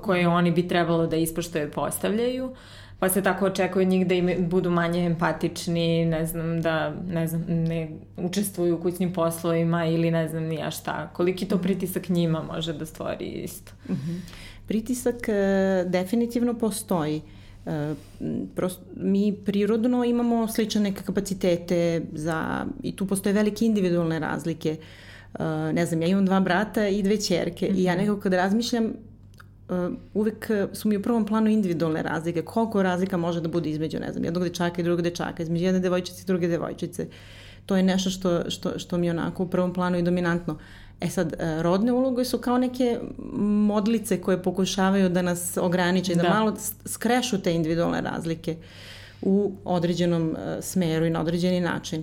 koje 0.03 0.29
oni 0.29 0.51
bi 0.51 0.69
trebalo 0.69 1.07
da 1.07 1.17
ispoštuje 1.17 1.71
postavljaju 1.71 2.55
pa 2.99 3.09
se 3.09 3.23
tako 3.23 3.47
očekuje 3.47 3.87
od 3.87 3.89
njih 3.89 4.07
da 4.07 4.15
im 4.15 4.49
budu 4.49 4.71
manje 4.71 5.05
empatični, 5.05 6.05
ne 6.05 6.27
znam, 6.27 6.61
da 6.61 6.95
ne, 7.09 7.27
znam, 7.27 7.45
ne 7.49 7.91
učestvuju 8.17 8.77
u 8.77 8.83
kućnim 8.83 9.13
poslovima 9.13 9.87
ili 9.87 10.11
ne 10.11 10.29
znam 10.29 10.45
nija 10.45 10.71
šta. 10.71 11.11
Koliki 11.13 11.47
to 11.47 11.59
pritisak 11.59 12.09
njima 12.09 12.43
može 12.43 12.73
da 12.73 12.87
stvori 12.87 13.25
isto? 13.25 13.73
Mm 13.89 13.93
-hmm. 13.93 14.19
Pritisak 14.67 15.29
e, 15.29 15.85
definitivno 15.87 16.55
postoji. 16.55 17.23
E, 17.67 17.95
prosto, 18.55 18.83
mi 18.97 19.37
prirodno 19.45 20.05
imamo 20.05 20.49
slične 20.49 20.81
neke 20.81 21.03
kapacitete 21.03 22.03
za, 22.13 22.67
i 22.83 22.97
tu 22.97 23.07
postoje 23.07 23.33
velike 23.33 23.67
individualne 23.67 24.19
razlike. 24.19 24.77
E, 25.39 25.45
ne 25.73 25.87
znam, 25.87 26.03
ja 26.03 26.09
imam 26.09 26.27
dva 26.27 26.41
brata 26.41 26.89
i 26.89 27.03
dve 27.03 27.21
čerke 27.21 27.67
mm 27.67 27.75
-hmm. 27.75 27.79
i 27.79 27.83
ja 27.83 27.93
mhm. 27.93 28.01
nekako 28.01 28.21
kad 28.21 28.33
razmišljam 28.33 28.93
uvek 30.15 30.51
su 30.73 30.89
mi 30.89 30.97
u 30.97 31.03
prvom 31.03 31.27
planu 31.27 31.51
individualne 31.51 32.03
razlike. 32.03 32.43
Koliko 32.43 32.83
razlika 32.83 33.17
može 33.17 33.41
da 33.41 33.49
bude 33.49 33.71
između, 33.71 33.99
ne 34.01 34.13
znam, 34.13 34.25
jednog 34.25 34.45
dečaka 34.45 34.81
i 34.81 34.85
drugog 34.85 35.03
dečaka, 35.03 35.43
između 35.43 35.65
jedne 35.65 35.81
devojčice 35.81 36.23
i 36.23 36.27
druge 36.27 36.49
devojčice. 36.49 37.07
To 37.67 37.77
je 37.77 37.83
nešto 37.83 38.11
što, 38.11 38.51
što, 38.51 38.79
što 38.79 38.99
mi 38.99 39.07
je 39.07 39.11
onako 39.11 39.43
u 39.43 39.49
prvom 39.49 39.73
planu 39.75 39.99
i 39.99 40.03
dominantno. 40.03 40.59
E 41.01 41.09
sad, 41.09 41.33
e, 41.33 41.63
rodne 41.63 41.93
uloge 41.93 42.25
su 42.25 42.39
kao 42.39 42.59
neke 42.59 42.99
modlice 43.69 44.21
koje 44.21 44.43
pokušavaju 44.43 45.09
da 45.09 45.23
nas 45.23 45.57
ograniče, 45.57 46.15
da, 46.15 46.23
da 46.23 46.29
malo 46.29 46.57
skrešu 46.85 47.43
te 47.43 47.55
individualne 47.55 48.01
razlike 48.01 48.57
u 49.23 49.53
određenom 49.65 50.37
smeru 50.61 51.07
i 51.07 51.11
na 51.11 51.21
određeni 51.21 51.61
način. 51.61 52.03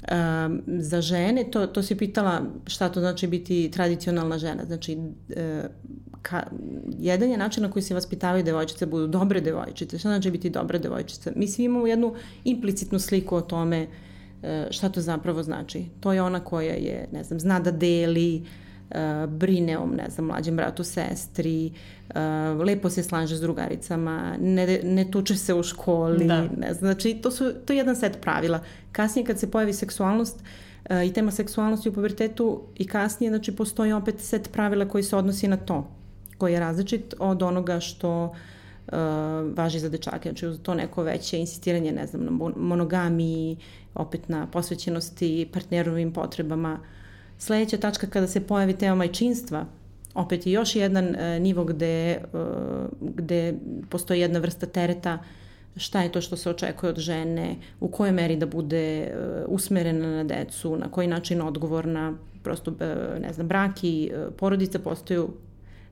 Um, 0.00 0.62
za 0.66 1.00
žene, 1.00 1.44
to, 1.50 1.66
to 1.66 1.82
si 1.82 1.94
pitala 1.94 2.42
šta 2.66 2.88
to 2.88 3.00
znači 3.00 3.26
biti 3.26 3.70
tradicionalna 3.70 4.38
žena. 4.38 4.64
Znači, 4.64 4.96
uh, 4.96 5.36
ka, 6.22 6.42
jedan 6.98 7.30
je 7.30 7.36
način 7.36 7.62
na 7.62 7.70
koji 7.70 7.82
se 7.82 7.94
vaspitavaju 7.94 8.44
devojčice 8.44 8.86
budu 8.86 9.06
dobre 9.06 9.40
devojčice. 9.40 9.98
Šta 9.98 10.08
znači 10.08 10.30
biti 10.30 10.50
dobra 10.50 10.78
devojčica? 10.78 11.32
Mi 11.36 11.48
svi 11.48 11.64
imamo 11.64 11.86
jednu 11.86 12.14
implicitnu 12.44 12.98
sliku 12.98 13.36
o 13.36 13.40
tome 13.40 13.86
uh, 13.86 14.48
šta 14.70 14.88
to 14.88 15.00
zapravo 15.00 15.42
znači. 15.42 15.84
To 16.00 16.12
je 16.12 16.22
ona 16.22 16.40
koja 16.40 16.74
je, 16.74 17.08
ne 17.12 17.24
znam, 17.24 17.40
zna 17.40 17.60
da 17.60 17.70
deli, 17.70 18.42
uh, 18.90 19.30
brine 19.30 19.78
o, 19.78 19.86
ne 19.86 20.10
znam, 20.10 20.26
mlađem 20.26 20.56
bratu, 20.56 20.84
sestri, 20.84 21.72
uh, 22.08 22.14
lepo 22.66 22.90
se 22.90 23.02
slaže 23.02 23.36
s 23.36 23.40
drugaricama, 23.40 24.36
ne, 24.40 24.80
ne 24.84 25.10
tuče 25.10 25.36
se 25.36 25.54
u 25.54 25.62
školi, 25.62 26.26
da. 26.26 26.40
ne 26.42 26.74
znam, 26.74 26.74
znači 26.78 27.14
to, 27.14 27.30
su, 27.30 27.52
to 27.64 27.72
je 27.72 27.76
jedan 27.76 27.96
set 27.96 28.20
pravila. 28.20 28.60
Kasnije 28.92 29.26
kad 29.26 29.38
se 29.38 29.50
pojavi 29.50 29.72
seksualnost, 29.72 30.42
i 31.06 31.12
tema 31.12 31.30
seksualnosti 31.30 31.88
u 31.88 31.92
pubertetu 31.92 32.62
i 32.76 32.86
kasnije, 32.86 33.30
znači 33.30 33.56
postoji 33.56 33.92
opet 33.92 34.20
set 34.20 34.52
pravila 34.52 34.88
koji 34.88 35.04
se 35.04 35.16
odnosi 35.16 35.48
na 35.48 35.56
to 35.56 35.99
koji 36.40 36.52
je 36.52 36.60
različit 36.60 37.14
od 37.18 37.42
onoga 37.42 37.80
što 37.80 38.24
uh, 38.24 38.94
važi 39.56 39.78
za 39.78 39.88
dečake. 39.88 40.28
Znači 40.28 40.46
uz 40.46 40.58
to 40.62 40.74
neko 40.74 41.02
veće 41.02 41.38
insistiranje, 41.38 41.92
ne 41.92 42.06
znam, 42.06 42.24
na 42.24 42.30
monogamiji, 42.56 43.56
opet 43.94 44.28
na 44.28 44.46
posvećenosti 44.46 45.48
partnerovim 45.52 46.12
potrebama. 46.12 46.78
Sledeća 47.38 47.76
tačka 47.76 48.06
kada 48.06 48.26
se 48.26 48.40
pojavi 48.40 48.76
tema 48.78 48.94
majčinstva, 48.94 49.64
opet 50.14 50.46
je 50.46 50.52
još 50.52 50.76
jedan 50.76 51.08
uh, 51.08 51.42
nivo 51.42 51.64
gde, 51.64 52.24
uh, 52.32 53.10
gde 53.16 53.54
postoji 53.90 54.20
jedna 54.20 54.38
vrsta 54.38 54.66
tereta 54.66 55.18
šta 55.76 56.02
je 56.02 56.12
to 56.12 56.20
što 56.20 56.36
se 56.36 56.50
očekuje 56.50 56.90
od 56.90 56.98
žene, 56.98 57.56
u 57.80 57.88
kojoj 57.88 58.12
meri 58.12 58.36
da 58.36 58.46
bude 58.46 59.12
uh, 59.12 59.54
usmerena 59.54 60.08
na 60.08 60.24
decu, 60.24 60.76
na 60.76 60.90
koji 60.90 61.08
način 61.08 61.42
odgovorna, 61.42 62.14
prosto, 62.42 62.70
uh, 62.70 62.76
ne 63.20 63.32
znam, 63.32 63.48
brak 63.48 63.84
i 63.84 64.10
uh, 64.12 64.34
porodica 64.36 64.78
postaju 64.78 65.30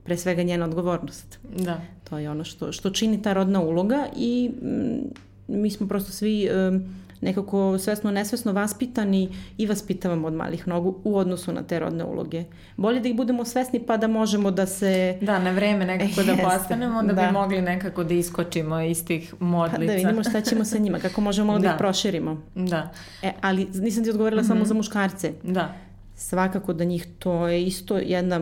pre 0.09 0.17
svega 0.17 0.43
njena 0.43 0.65
odgovornost. 0.65 1.39
Da. 1.57 1.81
To 2.09 2.17
je 2.17 2.29
ono 2.29 2.43
što, 2.43 2.71
što 2.71 2.89
čini 2.89 3.21
ta 3.21 3.33
rodna 3.33 3.61
uloga 3.61 4.07
i 4.15 4.51
mm, 4.61 5.13
mi 5.47 5.71
smo 5.71 5.87
prosto 5.87 6.11
svi 6.11 6.49
um, 6.49 6.83
nekako 7.21 7.77
svesno 7.77 8.11
nesvesno 8.11 8.51
vaspitani 8.51 9.29
i 9.57 9.65
vaspitavamo 9.65 10.27
od 10.27 10.33
malih 10.33 10.67
nogu 10.67 10.95
u 11.03 11.17
odnosu 11.17 11.53
na 11.53 11.63
te 11.63 11.79
rodne 11.79 12.03
uloge. 12.03 12.43
Bolje 12.77 12.99
da 12.99 13.09
ih 13.09 13.15
budemo 13.15 13.45
svesni 13.45 13.79
pa 13.79 13.97
da 13.97 14.07
možemo 14.07 14.51
da 14.51 14.65
se... 14.65 15.17
Da, 15.21 15.39
na 15.39 15.51
vreme 15.51 15.85
nekako 15.85 16.23
da 16.23 16.35
postanemo, 16.49 17.03
da, 17.03 17.13
da 17.13 17.25
bi 17.27 17.33
mogli 17.33 17.61
nekako 17.61 18.03
da 18.03 18.13
iskočimo 18.13 18.81
iz 18.81 19.05
tih 19.05 19.33
modlica. 19.39 19.79
Pa 19.79 19.85
da 19.85 19.93
vidimo 19.93 20.23
šta 20.23 20.41
ćemo 20.41 20.65
sa 20.65 20.77
njima, 20.77 20.99
kako 20.99 21.21
možemo 21.21 21.53
da, 21.59 21.59
da 21.59 21.67
ih 21.67 21.73
proširimo. 21.77 22.41
Da. 22.55 22.89
E, 23.23 23.31
ali 23.41 23.67
nisam 23.73 24.03
ti 24.03 24.09
odgovorila 24.09 24.41
mm 24.41 24.45
-hmm. 24.45 24.47
samo 24.47 24.65
za 24.65 24.73
muškarce. 24.73 25.33
Da 25.43 25.88
svakako 26.19 26.73
da 26.73 26.83
njih 26.83 27.07
to 27.19 27.47
je 27.47 27.63
isto 27.63 27.97
jedna, 27.97 28.41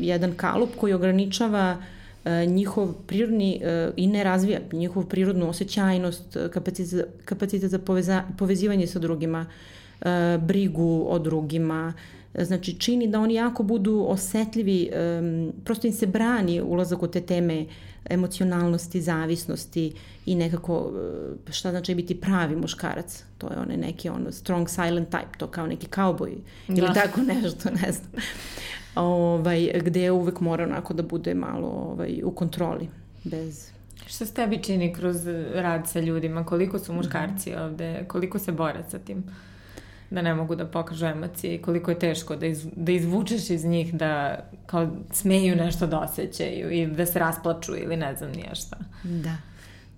jedan 0.00 0.32
kalup 0.36 0.70
koji 0.76 0.92
ograničava 0.92 1.76
e, 2.24 2.46
njihov 2.46 2.92
prirodni 3.06 3.60
e, 3.62 3.90
i 3.96 4.06
ne 4.06 4.24
razvija 4.24 4.60
njihovu 4.72 5.06
prirodnu 5.06 5.48
osjećajnost, 5.48 6.36
kapacitet, 6.52 7.06
kapacitet 7.24 7.70
za 7.70 7.78
poveza, 7.78 8.22
povezivanje 8.38 8.86
sa 8.86 8.98
drugima, 8.98 9.46
e, 10.00 10.38
brigu 10.38 11.06
o 11.08 11.18
drugima, 11.18 11.92
znači 12.34 12.78
čini 12.78 13.08
da 13.08 13.20
oni 13.20 13.34
jako 13.34 13.62
budu 13.62 14.04
osetljivi, 14.08 14.90
prosto 15.64 15.86
im 15.86 15.92
se 15.92 16.06
brani 16.06 16.60
ulazak 16.60 17.02
u 17.02 17.06
te 17.06 17.20
teme 17.20 17.66
emocionalnosti, 18.10 19.00
zavisnosti 19.00 19.92
i 20.26 20.34
nekako 20.34 20.92
šta 21.50 21.70
znači 21.70 21.94
biti 21.94 22.20
pravi 22.20 22.56
muškarac. 22.56 23.24
To 23.38 23.46
je 23.46 23.58
onaj 23.58 23.76
neki 23.76 24.08
ono 24.08 24.32
strong 24.32 24.68
silent 24.68 25.08
type, 25.10 25.36
to 25.38 25.46
kao 25.46 25.66
neki 25.66 25.86
kauboj 25.86 26.32
da. 26.68 26.74
ili 26.74 26.88
tako 26.94 27.20
nešto, 27.20 27.70
ne 27.70 27.92
znam. 27.92 28.22
Ovaj, 28.94 29.72
gde 29.84 30.10
uvek 30.10 30.40
mora 30.40 30.64
onako 30.64 30.94
da 30.94 31.02
bude 31.02 31.34
malo 31.34 31.68
ovaj, 31.68 32.20
u 32.24 32.30
kontroli, 32.30 32.88
bez 33.24 33.72
Šta 34.06 34.26
se 34.26 34.34
tebi 34.34 34.62
čini 34.62 34.92
kroz 34.92 35.26
rad 35.54 35.88
sa 35.88 36.00
ljudima? 36.00 36.44
Koliko 36.44 36.78
su 36.78 36.92
muškarci 36.92 37.54
ovde? 37.54 38.04
Koliko 38.08 38.38
se 38.38 38.52
bore 38.52 38.84
sa 38.90 38.98
tim? 38.98 39.24
Da 40.12 40.22
ne 40.22 40.34
mogu 40.34 40.54
da 40.54 40.66
pokažu 40.66 41.06
emocije 41.06 41.54
i 41.54 41.62
koliko 41.62 41.90
je 41.90 41.98
teško 41.98 42.36
da, 42.36 42.46
iz, 42.46 42.66
da 42.76 42.92
izvučeš 42.92 43.50
iz 43.50 43.64
njih 43.64 43.94
da 43.94 44.38
kao 44.66 44.88
smeju 45.12 45.56
nešto 45.56 45.86
da 45.86 46.00
osjećaju 46.00 46.70
i 46.70 46.86
da 46.86 47.06
se 47.06 47.18
rasplaču 47.18 47.76
ili 47.76 47.96
ne 47.96 48.14
znam 48.16 48.30
nije 48.30 48.54
šta. 48.54 48.76
Da. 49.02 49.36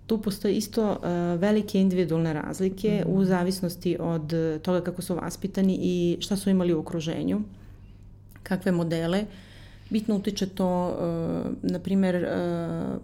Tu 0.06 0.22
postoje 0.22 0.54
isto 0.54 0.90
uh, 0.90 1.40
velike 1.40 1.80
individualne 1.80 2.32
razlike 2.32 2.88
mm 2.88 3.08
-hmm. 3.08 3.20
u 3.20 3.24
zavisnosti 3.24 3.96
od 4.00 4.32
toga 4.62 4.80
kako 4.80 5.02
su 5.02 5.14
vaspitani 5.14 5.78
i 5.80 6.16
šta 6.20 6.36
su 6.36 6.50
imali 6.50 6.74
u 6.74 6.80
okruženju, 6.80 7.40
kakve 8.42 8.72
modele. 8.72 9.20
Uh, 9.20 9.28
bitno 9.94 10.16
utiče 10.16 10.46
to, 10.46 10.68
uh, 10.88 11.70
na 11.70 11.78
primjer, 11.78 12.16
uh, 12.16 12.96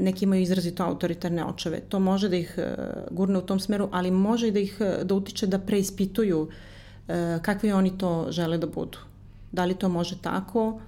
neki 0.00 0.24
imaju 0.24 0.42
izrazito 0.42 0.84
autoritarne 0.84 1.44
očeve. 1.44 1.80
To 1.88 2.00
može 2.00 2.28
da 2.28 2.36
ih 2.36 2.58
uh, 2.58 2.64
gurne 3.10 3.38
u 3.38 3.46
tom 3.48 3.60
smeru, 3.60 3.88
ali 3.92 4.10
može 4.10 4.48
i 4.48 4.52
da 4.52 4.60
ih 4.60 4.78
da 5.04 5.14
utiče 5.14 5.46
da 5.46 5.58
preispituju 5.58 6.48
kakve 7.42 7.70
oni 7.74 7.92
to 7.98 8.08
žele 8.34 8.56
da 8.58 8.66
budu. 8.66 8.98
Da 9.52 9.64
li 9.64 9.74
to 9.78 9.88
može 9.88 10.16
tako 10.22 10.80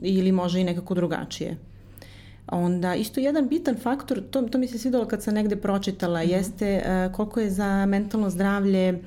ili 0.00 0.32
može 0.32 0.60
i 0.60 0.64
nekako 0.64 0.94
drugačije. 0.94 1.56
Onda 2.46 2.94
isto 2.94 3.20
jedan 3.20 3.48
bitan 3.48 3.76
faktor, 3.76 4.22
to, 4.30 4.42
to 4.42 4.58
mi 4.58 4.68
se 4.68 4.78
svidalo 4.78 5.04
kad 5.04 5.22
sam 5.22 5.34
negde 5.34 5.56
pročitala, 5.56 6.22
mm 6.22 6.26
-hmm. 6.26 6.32
jeste 6.32 6.80
uh, 6.80 7.14
koliko 7.14 7.40
je 7.40 7.50
za 7.50 7.86
mentalno 7.86 8.30
zdravlje 8.30 9.02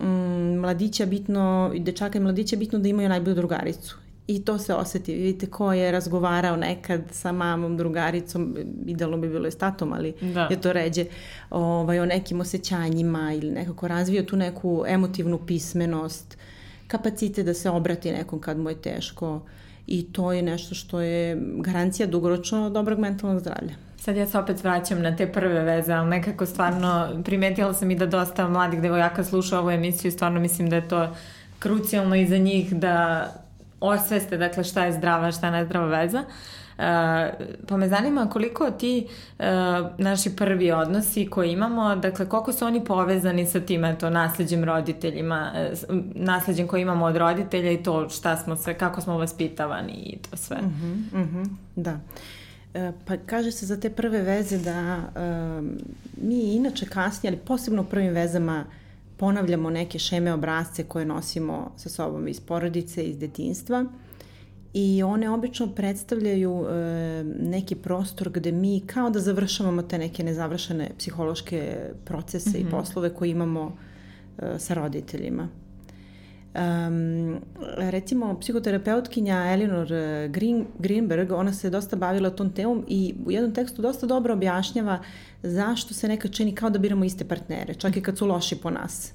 um, 0.00 0.58
mladića 0.62 1.06
bitno, 1.06 1.72
dečaka 1.78 2.18
i 2.18 2.22
mladića 2.22 2.56
bitno 2.56 2.78
da 2.78 2.88
imaju 2.88 3.08
najbolju 3.08 3.34
drugaricu 3.34 4.05
I 4.28 4.44
to 4.44 4.58
se 4.58 4.74
oseti. 4.74 5.14
Vidite 5.14 5.46
ko 5.46 5.72
je 5.72 5.92
razgovarao 5.92 6.56
nekad 6.56 7.02
sa 7.10 7.32
mamom, 7.32 7.76
drugaricom, 7.76 8.56
idealno 8.86 9.16
bi 9.16 9.28
bilo 9.28 9.48
i 9.48 9.50
s 9.50 9.56
tatom, 9.56 9.92
ali 9.92 10.14
da. 10.20 10.48
je 10.50 10.60
to 10.60 10.72
ređe 10.72 11.04
ovaj, 11.50 12.00
o 12.00 12.06
nekim 12.06 12.40
osjećanjima 12.40 13.32
ili 13.32 13.50
nekako 13.50 13.88
razvio 13.88 14.22
tu 14.22 14.36
neku 14.36 14.84
emotivnu 14.88 15.38
pismenost. 15.46 16.38
kapacitet 16.86 17.46
da 17.46 17.54
se 17.54 17.70
obrati 17.70 18.12
nekom 18.12 18.40
kad 18.40 18.58
mu 18.58 18.70
je 18.70 18.82
teško 18.82 19.40
i 19.86 20.12
to 20.12 20.32
je 20.32 20.42
nešto 20.42 20.74
što 20.74 21.00
je 21.00 21.38
garancija 21.58 22.06
dugoročno 22.06 22.70
dobrog 22.70 22.98
mentalnog 22.98 23.40
zdravlja. 23.40 23.74
Sad 23.98 24.16
ja 24.16 24.26
se 24.26 24.38
opet 24.38 24.64
vraćam 24.64 25.02
na 25.02 25.16
te 25.16 25.32
prve 25.32 25.62
veze, 25.62 25.92
ali 25.92 26.10
nekako 26.10 26.46
stvarno 26.46 27.22
primetila 27.24 27.74
sam 27.74 27.90
i 27.90 27.96
da 27.96 28.06
dosta 28.06 28.48
mladih 28.48 28.82
devojaka 28.82 29.24
sluša 29.24 29.60
ovu 29.60 29.70
emisiju 29.70 30.08
i 30.08 30.12
stvarno 30.12 30.40
mislim 30.40 30.70
da 30.70 30.76
je 30.76 30.88
to 30.88 31.08
krucijalno 31.58 32.16
i 32.16 32.26
za 32.26 32.38
njih 32.38 32.74
da 32.74 33.26
osveste 33.80 34.36
dakle 34.36 34.64
šta 34.64 34.84
je 34.84 34.92
zdrava, 34.92 35.32
šta 35.32 35.46
je 35.46 35.52
nezdrava 35.52 35.86
veza. 35.86 36.24
Uh, 36.78 36.82
pa 37.68 37.76
me 37.76 37.88
zanima 37.88 38.28
koliko 38.30 38.70
ti 38.70 39.06
uh, 39.38 39.44
naši 39.98 40.36
prvi 40.36 40.72
odnosi 40.72 41.26
koje 41.30 41.52
imamo, 41.52 41.96
dakle 41.96 42.28
koliko 42.28 42.52
su 42.52 42.66
oni 42.66 42.84
povezani 42.84 43.46
sa 43.46 43.60
tim 43.60 43.84
eto, 43.84 44.10
nasleđem 44.10 44.64
roditeljima, 44.64 45.52
uh, 45.88 45.96
nasleđem 46.14 46.66
koje 46.66 46.82
imamo 46.82 47.04
od 47.04 47.16
roditelja 47.16 47.70
i 47.70 47.82
to 47.82 48.08
šta 48.08 48.36
smo 48.36 48.56
sve, 48.56 48.78
kako 48.78 49.00
smo 49.00 49.18
vaspitavani 49.18 49.92
i 49.92 50.18
to 50.30 50.36
sve. 50.36 50.56
Uh 50.56 50.64
-huh, 50.64 51.22
uh 51.22 51.28
-huh, 51.28 51.48
da. 51.76 51.98
Pa 53.06 53.16
kaže 53.26 53.50
se 53.50 53.66
za 53.66 53.80
te 53.80 53.90
prve 53.90 54.22
veze 54.22 54.58
da 54.58 54.98
um, 55.58 55.78
mi 56.22 56.54
inače 56.54 56.86
kasnije, 56.86 57.30
ali 57.30 57.40
posebno 57.40 57.82
u 57.82 57.84
prvim 57.84 58.12
vezama 58.14 58.64
ponavljamo 59.16 59.70
neke 59.70 59.98
šeme 59.98 60.32
obrazce 60.32 60.84
koje 60.84 61.04
nosimo 61.04 61.72
sa 61.76 61.88
sobom 61.88 62.28
iz 62.28 62.40
porodice, 62.40 63.04
iz 63.04 63.18
detinstva 63.18 63.84
i 64.78 65.02
one 65.02 65.30
obično 65.30 65.66
predstavljaju 65.66 66.66
e, 66.68 67.24
neki 67.40 67.74
prostor 67.74 68.30
gde 68.30 68.52
mi 68.52 68.80
kao 68.86 69.10
da 69.10 69.20
završavamo 69.20 69.82
te 69.82 69.98
neke 69.98 70.24
nezavršene 70.24 70.90
psihološke 70.98 71.90
procese 72.04 72.50
mm 72.50 72.52
-hmm. 72.52 72.60
i 72.60 72.64
mhm. 72.64 72.70
poslove 72.70 73.14
koje 73.14 73.30
imamo 73.30 73.76
e, 74.38 74.58
sa 74.58 74.74
roditeljima. 74.74 75.48
Um, 76.56 77.40
recimo, 77.76 78.38
psihoterapeutkinja 78.40 79.52
Elinor 79.52 79.88
Green, 80.28 80.66
Greenberg, 80.78 81.32
ona 81.32 81.52
se 81.52 81.70
dosta 81.70 81.96
bavila 81.96 82.30
tom 82.30 82.52
temom 82.52 82.84
i 82.88 83.14
u 83.26 83.30
jednom 83.30 83.54
tekstu 83.54 83.82
dosta 83.82 84.06
dobro 84.06 84.32
objašnjava 84.32 84.98
zašto 85.42 85.94
se 85.94 86.08
nekad 86.08 86.32
čini 86.32 86.54
kao 86.54 86.70
da 86.70 86.78
biramo 86.78 87.04
iste 87.04 87.24
partnere, 87.24 87.74
čak 87.74 87.96
i 87.96 88.00
kad 88.00 88.18
su 88.18 88.26
loši 88.26 88.56
po 88.56 88.70
nas. 88.70 89.12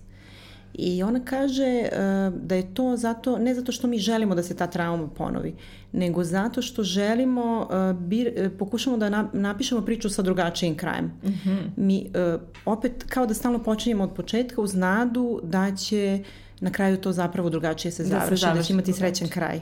I 0.74 1.04
ona 1.04 1.20
kaže 1.26 1.82
uh, 1.84 2.40
da 2.44 2.56
je 2.56 2.74
to 2.74 2.98
zato, 2.98 3.38
ne 3.38 3.56
zato 3.56 3.72
što 3.72 3.88
mi 3.88 3.98
želimo 3.98 4.36
da 4.36 4.44
se 4.44 4.56
ta 4.56 4.68
trauma 4.68 5.08
ponovi, 5.08 5.56
nego 5.92 6.24
zato 6.24 6.62
što 6.62 6.84
želimo, 6.84 7.68
uh, 7.70 8.00
bir, 8.00 8.50
pokušamo 8.60 8.98
da 8.98 9.10
na, 9.10 9.30
napišemo 9.34 9.82
priču 9.82 10.10
sa 10.10 10.22
drugačijim 10.22 10.78
krajem. 10.78 11.06
Mm 11.06 11.28
-hmm. 11.28 11.60
Mi 11.76 12.06
uh, 12.36 12.42
opet 12.66 13.04
kao 13.10 13.26
da 13.26 13.34
stalno 13.34 13.64
počinjemo 13.64 14.04
od 14.04 14.14
početka 14.14 14.62
uz 14.62 14.76
nadu 14.76 15.40
da 15.44 15.76
će 15.76 16.20
uh, 16.22 16.51
na 16.62 16.72
kraju 16.72 16.98
to 16.98 17.12
zapravo 17.12 17.50
drugačije 17.50 17.92
se 17.92 18.04
završi, 18.04 18.32
da, 18.32 18.38
se 18.38 18.42
završi, 18.42 18.58
da 18.58 18.64
će 18.64 18.74
imati 18.74 18.94
srećan 18.94 19.28
kraj. 19.28 19.62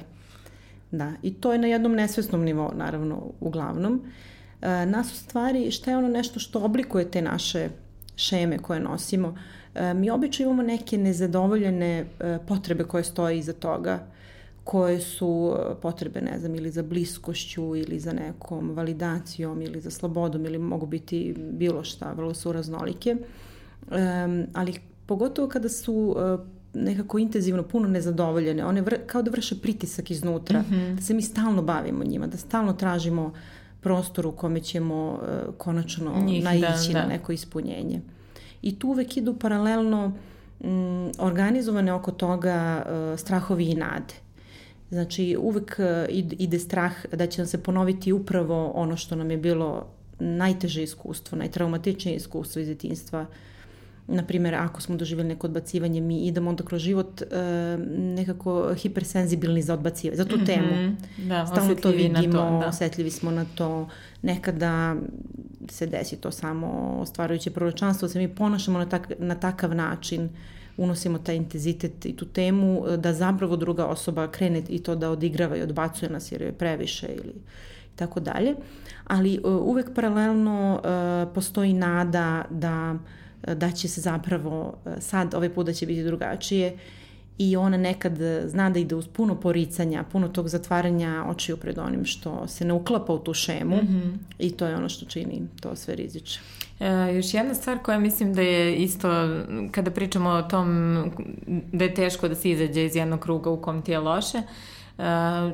Da, 0.91 1.12
i 1.21 1.33
to 1.33 1.53
je 1.53 1.59
na 1.59 1.67
jednom 1.67 1.93
nesvesnom 1.93 2.43
nivou, 2.43 2.71
naravno, 2.75 3.31
uglavnom. 3.39 4.01
E, 4.62 4.85
nas 4.85 5.13
u 5.13 5.15
stvari, 5.15 5.71
šta 5.71 5.91
je 5.91 5.97
ono 5.97 6.07
nešto 6.07 6.39
što 6.39 6.63
oblikuje 6.63 7.12
te 7.12 7.21
naše 7.21 7.69
šeme 8.15 8.57
koje 8.57 8.79
nosimo? 8.79 9.35
E, 9.75 9.93
mi 9.93 10.09
obično 10.09 10.45
imamo 10.45 10.63
neke 10.63 10.97
nezadovoljene 10.97 12.05
e, 12.19 12.39
potrebe 12.47 12.83
koje 12.83 13.03
stoje 13.03 13.38
iza 13.38 13.53
toga, 13.53 14.07
koje 14.63 14.99
su 14.99 15.55
e, 15.55 15.75
potrebe, 15.81 16.21
ne 16.21 16.39
znam, 16.39 16.55
ili 16.55 16.71
za 16.71 16.83
bliskošću, 16.83 17.75
ili 17.75 17.99
za 17.99 18.13
nekom 18.13 18.69
validacijom, 18.75 19.62
ili 19.62 19.81
za 19.81 19.91
slobodom, 19.91 20.45
ili 20.45 20.57
mogu 20.57 20.85
biti 20.85 21.35
bilo 21.51 21.83
šta, 21.83 22.13
vrlo 22.13 22.33
su 22.33 22.51
raznolike. 22.51 23.15
E, 23.91 24.45
ali 24.53 24.73
pogotovo 25.05 25.47
kada 25.47 25.69
su 25.69 26.15
e, 26.17 26.58
nekako 26.73 27.19
intenzivno 27.19 27.63
puno 27.63 27.88
nezadovoljene. 27.88 28.65
One 28.65 28.82
vr, 28.82 28.95
kao 29.08 29.21
da 29.21 29.32
vrše 29.32 29.62
pritisak 29.62 30.12
iznutra, 30.12 30.62
mm 30.62 30.65
-hmm. 30.71 30.95
da 30.95 31.01
se 31.01 31.13
mi 31.13 31.21
stalno 31.21 31.62
bavimo 31.62 32.03
njima, 32.03 32.27
da 32.27 32.38
stalno 32.38 32.73
tražimo 32.73 33.34
prostor 33.82 34.27
u 34.27 34.32
kome 34.32 34.60
ćemo 34.60 35.12
uh, 35.12 35.55
konačno 35.58 36.23
Njih, 36.25 36.43
da, 36.43 36.49
naići 36.49 36.93
da, 36.93 36.93
da. 36.93 37.01
na 37.01 37.08
neko 37.08 37.32
ispunjenje. 37.32 38.01
I 38.62 38.79
tu 38.79 38.88
uvek 38.88 39.17
idu 39.17 39.36
paralelno 39.39 40.13
um, 40.60 41.12
organizovane 41.19 41.93
oko 41.93 42.12
toga 42.12 42.86
uh, 42.86 43.19
strahovi 43.19 43.65
i 43.65 43.75
nade. 43.75 44.13
Znači, 44.89 45.38
uvek 45.39 45.79
uh, 45.79 46.15
ide 46.38 46.60
strah 46.60 46.93
da 47.13 47.27
će 47.27 47.41
nam 47.41 47.47
se 47.47 47.63
ponoviti 47.63 48.12
upravo 48.12 48.71
ono 48.75 48.97
što 48.97 49.15
nam 49.15 49.32
je 49.32 49.38
bilo 49.38 49.86
najteže 50.19 50.84
iskustvo, 50.84 51.38
najtraumatičnije 51.38 52.15
iskustvo 52.15 52.62
iz 52.62 52.67
detinstva, 52.67 53.21
uh, 53.21 53.27
na 54.09 54.23
primjer, 54.23 54.55
ako 54.55 54.81
smo 54.81 54.95
doživjeli 54.95 55.29
neko 55.29 55.47
odbacivanje, 55.47 56.01
mi 56.01 56.27
idemo 56.27 56.49
onda 56.49 56.63
kroz 56.63 56.81
život 56.81 57.21
uh, 57.21 57.27
nekako 57.89 58.73
hipersenzibilni 58.73 59.61
za 59.61 59.73
odbacivanje, 59.73 60.17
za 60.17 60.25
tu 60.25 60.37
mm 60.37 60.39
-hmm. 60.39 60.45
temu. 60.45 60.95
Da, 61.17 61.47
Stalno 61.47 61.75
to 61.75 61.89
vidimo, 61.89 62.37
to, 62.37 62.59
da. 62.59 62.67
osetljivi 62.67 63.11
smo 63.11 63.31
na 63.31 63.45
to. 63.55 63.89
Nekada 64.21 64.95
se 65.69 65.85
desi 65.85 66.15
to 66.15 66.31
samo 66.31 66.97
ostvarujuće 66.99 67.51
proročanstvo, 67.51 68.07
se 68.07 68.19
mi 68.19 68.27
ponašamo 68.27 68.79
na, 68.79 68.85
tak, 68.85 69.11
na 69.19 69.35
takav 69.35 69.75
način, 69.75 70.29
unosimo 70.77 71.17
taj 71.17 71.35
intenzitet 71.35 72.05
i 72.05 72.15
tu 72.15 72.25
temu, 72.25 72.85
e, 72.87 72.97
da 72.97 73.13
zapravo 73.13 73.55
druga 73.55 73.85
osoba 73.85 74.27
krene 74.27 74.63
i 74.69 74.83
to 74.83 74.95
da 74.95 75.09
odigrava 75.09 75.57
i 75.57 75.61
odbacuje 75.61 76.09
nas 76.09 76.31
jer 76.31 76.41
je 76.41 76.51
previše 76.51 77.07
ili 77.07 77.33
tako 77.95 78.19
dalje. 78.19 78.55
Ali 79.07 79.39
uh, 79.43 79.53
uvek 79.53 79.93
paralelno 79.95 80.73
uh, 80.73 81.33
postoji 81.35 81.73
nada 81.73 82.45
da 82.49 82.95
uh, 82.95 82.99
da 83.47 83.71
će 83.71 83.88
se 83.88 84.02
zapravo 84.02 84.73
e, 84.86 85.02
sad, 85.02 85.34
ovaj 85.34 85.54
put 85.54 85.65
da 85.65 85.73
će 85.73 85.86
biti 85.86 86.04
drugačije 86.04 86.78
i 87.39 87.56
ona 87.56 87.78
nekad 87.78 88.17
zna 88.45 88.69
da 88.69 88.80
ide 88.80 88.95
uz 88.95 89.08
puno 89.08 89.36
poricanja, 89.36 90.04
puno 90.12 90.28
tog 90.28 90.47
zatvaranja 90.47 91.25
očiju 91.28 91.58
pred 91.58 91.78
onim 91.78 92.06
što 92.06 92.47
se 92.47 92.65
ne 92.65 92.73
uklapa 92.73 93.13
u 93.13 93.19
tu 93.19 93.34
šemu 93.34 93.75
mm 93.75 93.88
-hmm. 93.88 94.17
i 94.39 94.52
to 94.52 94.65
je 94.65 94.75
ono 94.75 94.89
što 94.89 95.06
čini 95.06 95.41
to 95.62 95.75
sve 95.75 95.95
riziče. 95.95 96.39
E, 96.80 97.15
još 97.15 97.34
jedna 97.34 97.54
stvar 97.54 97.80
koja 97.80 97.99
mislim 97.99 98.34
da 98.34 98.41
je 98.41 98.75
isto, 98.75 99.10
kada 99.71 99.91
pričamo 99.91 100.30
o 100.30 100.41
tom 100.41 100.97
da 101.71 101.84
je 101.84 101.93
teško 101.93 102.28
da 102.28 102.36
se 102.36 102.49
izađe 102.49 102.86
iz 102.86 102.95
jednog 102.95 103.19
kruga 103.19 103.49
u 103.49 103.62
kom 103.62 103.82
ti 103.82 103.91
je 103.91 103.99
loše, 103.99 104.38
e, 104.38 104.43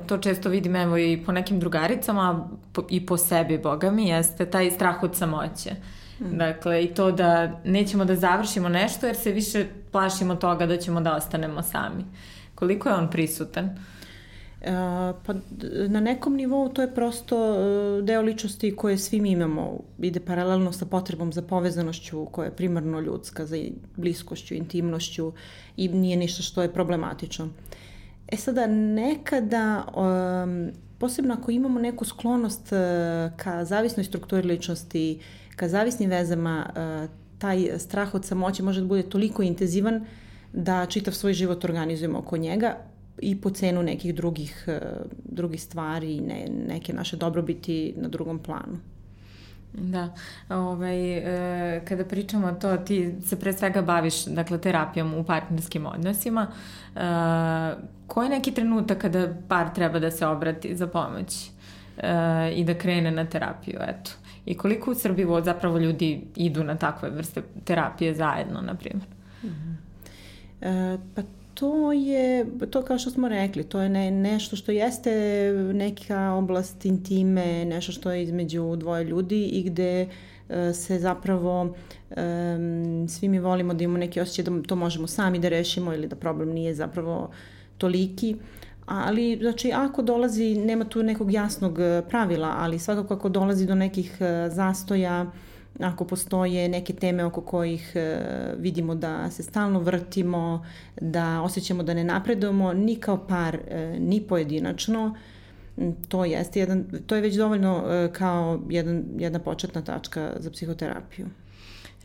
to 0.07 0.17
često 0.17 0.49
vidim 0.49 0.75
evo 0.75 0.97
i 0.97 1.23
po 1.25 1.31
nekim 1.31 1.59
drugaricama 1.59 2.49
i 2.89 3.05
po 3.05 3.17
sebi, 3.17 3.57
boga 3.57 3.91
mi, 3.91 4.07
jeste 4.07 4.45
taj 4.45 4.71
strah 4.71 5.03
od 5.03 5.15
samoće. 5.15 5.69
E, 5.69 6.04
Mm. 6.19 6.37
Dakle, 6.37 6.83
i 6.83 6.87
to 6.87 7.11
da 7.11 7.59
nećemo 7.65 8.05
da 8.05 8.15
završimo 8.15 8.69
nešto 8.69 9.07
jer 9.07 9.15
se 9.15 9.31
više 9.31 9.65
plašimo 9.91 10.35
toga 10.35 10.65
da 10.65 10.77
ćemo 10.77 11.01
da 11.01 11.15
ostanemo 11.15 11.61
sami. 11.61 12.05
Koliko 12.55 12.89
je 12.89 12.95
on 12.95 13.09
prisutan? 13.09 13.69
Uh, 14.65 14.71
pa 15.25 15.33
na 15.87 15.99
nekom 15.99 16.35
nivou 16.35 16.69
to 16.69 16.81
je 16.81 16.93
prosto 16.93 17.37
uh, 17.37 18.05
deo 18.05 18.21
ličnosti 18.21 18.75
koje 18.75 18.97
svi 18.97 19.21
mi 19.21 19.31
imamo, 19.31 19.79
ide 19.99 20.19
paralelno 20.19 20.71
sa 20.71 20.85
potrebom 20.85 21.33
za 21.33 21.41
povezanošću 21.41 22.25
koja 22.25 22.45
je 22.45 22.55
primarno 22.55 22.99
ljudska, 22.99 23.45
za 23.45 23.57
bliskošću, 23.95 24.53
intimnošću 24.53 25.33
i 25.77 25.87
nije 25.87 26.17
ništa 26.17 26.43
što 26.43 26.61
je 26.61 26.73
problematično. 26.73 27.49
E 28.27 28.37
sada, 28.37 28.67
nekada, 28.67 29.85
um, 29.95 30.71
posebno 30.97 31.33
ako 31.33 31.51
imamo 31.51 31.79
neku 31.79 32.05
sklonost 32.05 32.71
uh, 32.71 33.37
ka 33.37 33.65
zavisnoj 33.65 34.03
strukturi 34.03 34.47
ličnosti, 34.47 35.19
ka 35.55 35.67
zavisnim 35.67 36.09
vezama 36.09 36.65
e, 36.75 37.07
taj 37.37 37.79
strah 37.79 38.13
od 38.13 38.25
samoće 38.25 38.63
može 38.63 38.81
da 38.81 38.87
bude 38.87 39.03
toliko 39.03 39.43
intenzivan 39.43 40.05
da 40.53 40.85
čitav 40.85 41.13
svoj 41.13 41.33
život 41.33 41.65
organizujemo 41.65 42.19
oko 42.19 42.37
njega 42.37 42.77
i 43.19 43.41
po 43.41 43.49
cenu 43.49 43.83
nekih 43.83 44.15
drugih, 44.15 44.63
e, 44.67 44.79
drugih 45.23 45.61
stvari 45.61 46.15
i 46.15 46.21
ne, 46.21 46.47
neke 46.67 46.93
naše 46.93 47.17
dobrobiti 47.17 47.93
na 47.97 48.07
drugom 48.07 48.39
planu. 48.39 48.77
Da, 49.73 50.13
ovaj, 50.49 51.17
e, 51.17 51.81
kada 51.85 52.05
pričamo 52.05 52.47
o 52.47 52.51
to, 52.51 52.77
ti 52.77 53.15
se 53.25 53.39
pre 53.39 53.53
svega 53.53 53.81
baviš 53.81 54.25
dakle, 54.25 54.57
terapijom 54.57 55.13
u 55.13 55.23
partnerskim 55.23 55.85
odnosima. 55.85 56.47
E, 56.95 56.99
koji 58.07 58.25
je 58.25 58.29
neki 58.29 58.51
trenutak 58.51 58.97
kada 58.97 59.35
par 59.47 59.73
treba 59.73 59.99
da 59.99 60.11
se 60.11 60.27
obrati 60.27 60.75
za 60.75 60.87
pomoć 60.87 61.49
i 62.55 62.63
da 62.63 62.73
krene 62.73 63.11
na 63.11 63.25
terapiju? 63.25 63.79
Eto 63.81 64.11
i 64.45 64.57
koliko 64.57 64.91
u 64.91 64.95
Srbiji 64.95 65.27
zapravo 65.43 65.77
ljudi 65.77 66.21
idu 66.35 66.63
na 66.63 66.75
takve 66.77 67.09
vrste 67.09 67.41
terapije 67.63 68.15
zajedno, 68.15 68.61
na 68.61 68.75
primjer? 68.75 69.07
Mm 69.43 69.47
-hmm. 69.47 69.75
e, 70.61 70.97
pa 71.15 71.21
to 71.53 71.91
je, 71.91 72.45
to 72.69 72.81
kao 72.81 72.97
što 72.97 73.09
smo 73.09 73.29
rekli, 73.29 73.63
to 73.63 73.81
je 73.81 73.89
ne, 73.89 74.11
nešto 74.11 74.55
što 74.55 74.71
jeste 74.71 75.11
neka 75.73 76.33
oblast 76.33 76.85
intime, 76.85 77.65
nešto 77.65 77.91
što 77.91 78.11
je 78.11 78.23
između 78.23 78.75
dvoje 78.75 79.03
ljudi 79.03 79.45
i 79.45 79.63
gde 79.63 80.07
e, 80.49 80.73
se 80.73 80.99
zapravo 80.99 81.61
um, 81.61 83.07
svi 83.09 83.27
mi 83.27 83.39
volimo 83.39 83.73
da 83.73 83.83
imamo 83.83 83.97
neki 83.97 84.21
osjećaj 84.21 84.43
da 84.43 84.61
to 84.67 84.75
možemo 84.75 85.07
sami 85.07 85.39
da 85.39 85.49
rešimo 85.49 85.93
ili 85.93 86.07
da 86.07 86.15
problem 86.15 86.49
nije 86.49 86.75
zapravo 86.75 87.29
toliki. 87.77 88.35
Ali, 88.85 89.37
znači, 89.41 89.71
ako 89.71 90.01
dolazi, 90.01 90.55
nema 90.55 90.85
tu 90.85 91.03
nekog 91.03 91.31
jasnog 91.31 91.79
e, 91.79 92.01
pravila, 92.09 92.55
ali 92.57 92.79
svakako 92.79 93.13
ako 93.13 93.29
dolazi 93.29 93.65
do 93.65 93.75
nekih 93.75 94.17
e, 94.21 94.49
zastoja 94.49 95.31
ako 95.79 96.05
postoje 96.05 96.69
neke 96.69 96.93
teme 96.93 97.25
oko 97.25 97.41
kojih 97.41 97.91
e, 97.95 98.19
vidimo 98.57 98.95
da 98.95 99.31
se 99.31 99.43
stalno 99.43 99.79
vrtimo, 99.79 100.65
da 101.01 101.41
osjećamo 101.41 101.83
da 101.83 101.93
ne 101.93 102.03
napredujemo 102.03 102.73
ni 102.73 102.95
kao 102.95 103.27
par, 103.27 103.59
ni 103.99 104.21
pojedinačno, 104.21 105.15
to 106.07 106.25
jeste 106.25 106.59
jedan, 106.59 106.85
to 107.07 107.15
je 107.15 107.21
već 107.21 107.35
dovoljno 107.35 107.83
kao 108.13 108.59
jedan, 108.69 109.03
jedna 109.17 109.39
početna 109.39 109.81
tačka 109.81 110.33
za 110.39 110.51
psihoterapiju. 110.51 111.27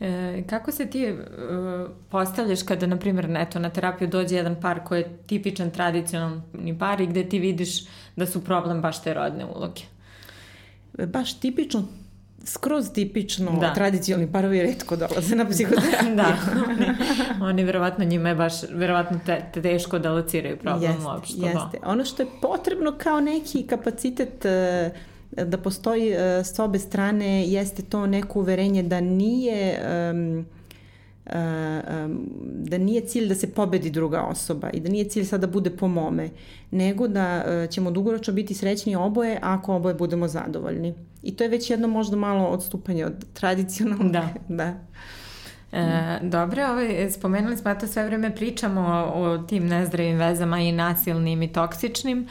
E, 0.01 0.43
kako 0.49 0.71
se 0.71 0.85
ti 0.85 1.03
e, 1.03 1.15
postavljaš 2.09 2.63
kada, 2.63 2.87
na 2.87 2.97
primjer, 2.97 3.29
neto, 3.29 3.59
na 3.59 3.69
terapiju 3.69 4.07
dođe 4.07 4.35
jedan 4.35 4.55
par 4.61 4.79
koji 4.83 4.99
je 4.99 5.17
tipičan 5.27 5.71
tradicionalni 5.71 6.79
par 6.79 7.01
i 7.01 7.07
gde 7.07 7.29
ti 7.29 7.39
vidiš 7.39 7.83
da 8.15 8.25
su 8.25 8.43
problem 8.43 8.81
baš 8.81 9.03
te 9.03 9.13
rodne 9.13 9.45
uloge? 9.45 9.81
Baš 11.07 11.39
tipično 11.39 11.83
skroz 12.45 12.93
tipično 12.93 13.51
da. 13.59 13.73
tradicionalni 13.73 14.31
parovi 14.31 14.61
redko 14.61 14.95
dolaze 14.95 15.35
na 15.35 15.45
psihoterapiju. 15.51 16.15
da, 16.15 16.37
oni, 16.67 16.85
oni 17.41 17.63
verovatno 17.63 18.05
njima 18.05 18.29
je 18.29 18.35
baš 18.35 18.53
verovatno 18.73 19.19
te, 19.25 19.43
te 19.53 19.61
teško 19.61 19.99
da 19.99 20.11
lociraju 20.11 20.57
problem 20.57 20.91
jeste, 20.91 21.05
uopšte. 21.05 21.39
Da. 21.39 21.47
Jeste. 21.47 21.79
Da. 21.81 21.89
Ono 21.89 22.05
što 22.05 22.23
je 22.23 22.27
potrebno 22.41 22.93
kao 22.97 23.19
neki 23.19 23.67
kapacitet 23.67 24.45
uh, 24.45 24.97
da 25.31 25.57
postoji 25.57 26.11
uh, 26.11 26.45
s 26.45 26.59
obe 26.59 26.79
strane 26.79 27.47
jeste 27.47 27.83
to 27.83 28.07
neko 28.07 28.39
uverenje 28.39 28.83
da 28.83 29.01
nije 29.01 29.79
um, 30.11 30.45
um, 31.25 32.29
da 32.43 32.77
nije 32.77 33.01
cilj 33.01 33.27
da 33.27 33.35
se 33.35 33.53
pobedi 33.53 33.89
druga 33.89 34.21
osoba 34.21 34.69
i 34.69 34.79
da 34.79 34.89
nije 34.89 35.09
cilj 35.09 35.25
sad 35.25 35.41
da 35.41 35.47
bude 35.47 35.69
po 35.69 35.87
mome, 35.87 36.29
nego 36.71 37.07
da 37.07 37.45
uh, 37.45 37.69
ćemo 37.69 37.91
dugoročno 37.91 38.33
biti 38.33 38.53
srećni 38.53 38.95
oboje 38.95 39.39
ako 39.41 39.75
oboje 39.75 39.95
budemo 39.95 40.27
zadovoljni. 40.27 40.93
I 41.23 41.35
to 41.35 41.43
je 41.43 41.49
već 41.49 41.69
jedno 41.69 41.87
možda 41.87 42.15
malo 42.15 42.47
odstupanje 42.47 43.05
od 43.05 43.25
tradicionalnog. 43.33 44.11
Da. 44.11 44.29
da. 44.47 44.73
E, 45.71 46.19
dobro, 46.21 46.63
ovaj, 46.65 47.11
spomenuli 47.11 47.57
smo, 47.57 47.75
to 47.75 47.87
sve 47.87 48.05
vreme 48.05 48.35
pričamo 48.35 48.81
o, 49.15 49.21
o 49.21 49.37
tim 49.37 49.67
nezdravim 49.67 50.17
vezama 50.17 50.59
i 50.59 50.71
nasilnim 50.71 51.41
i 51.41 51.53
toksičnim. 51.53 52.19
Uh, 52.19 52.29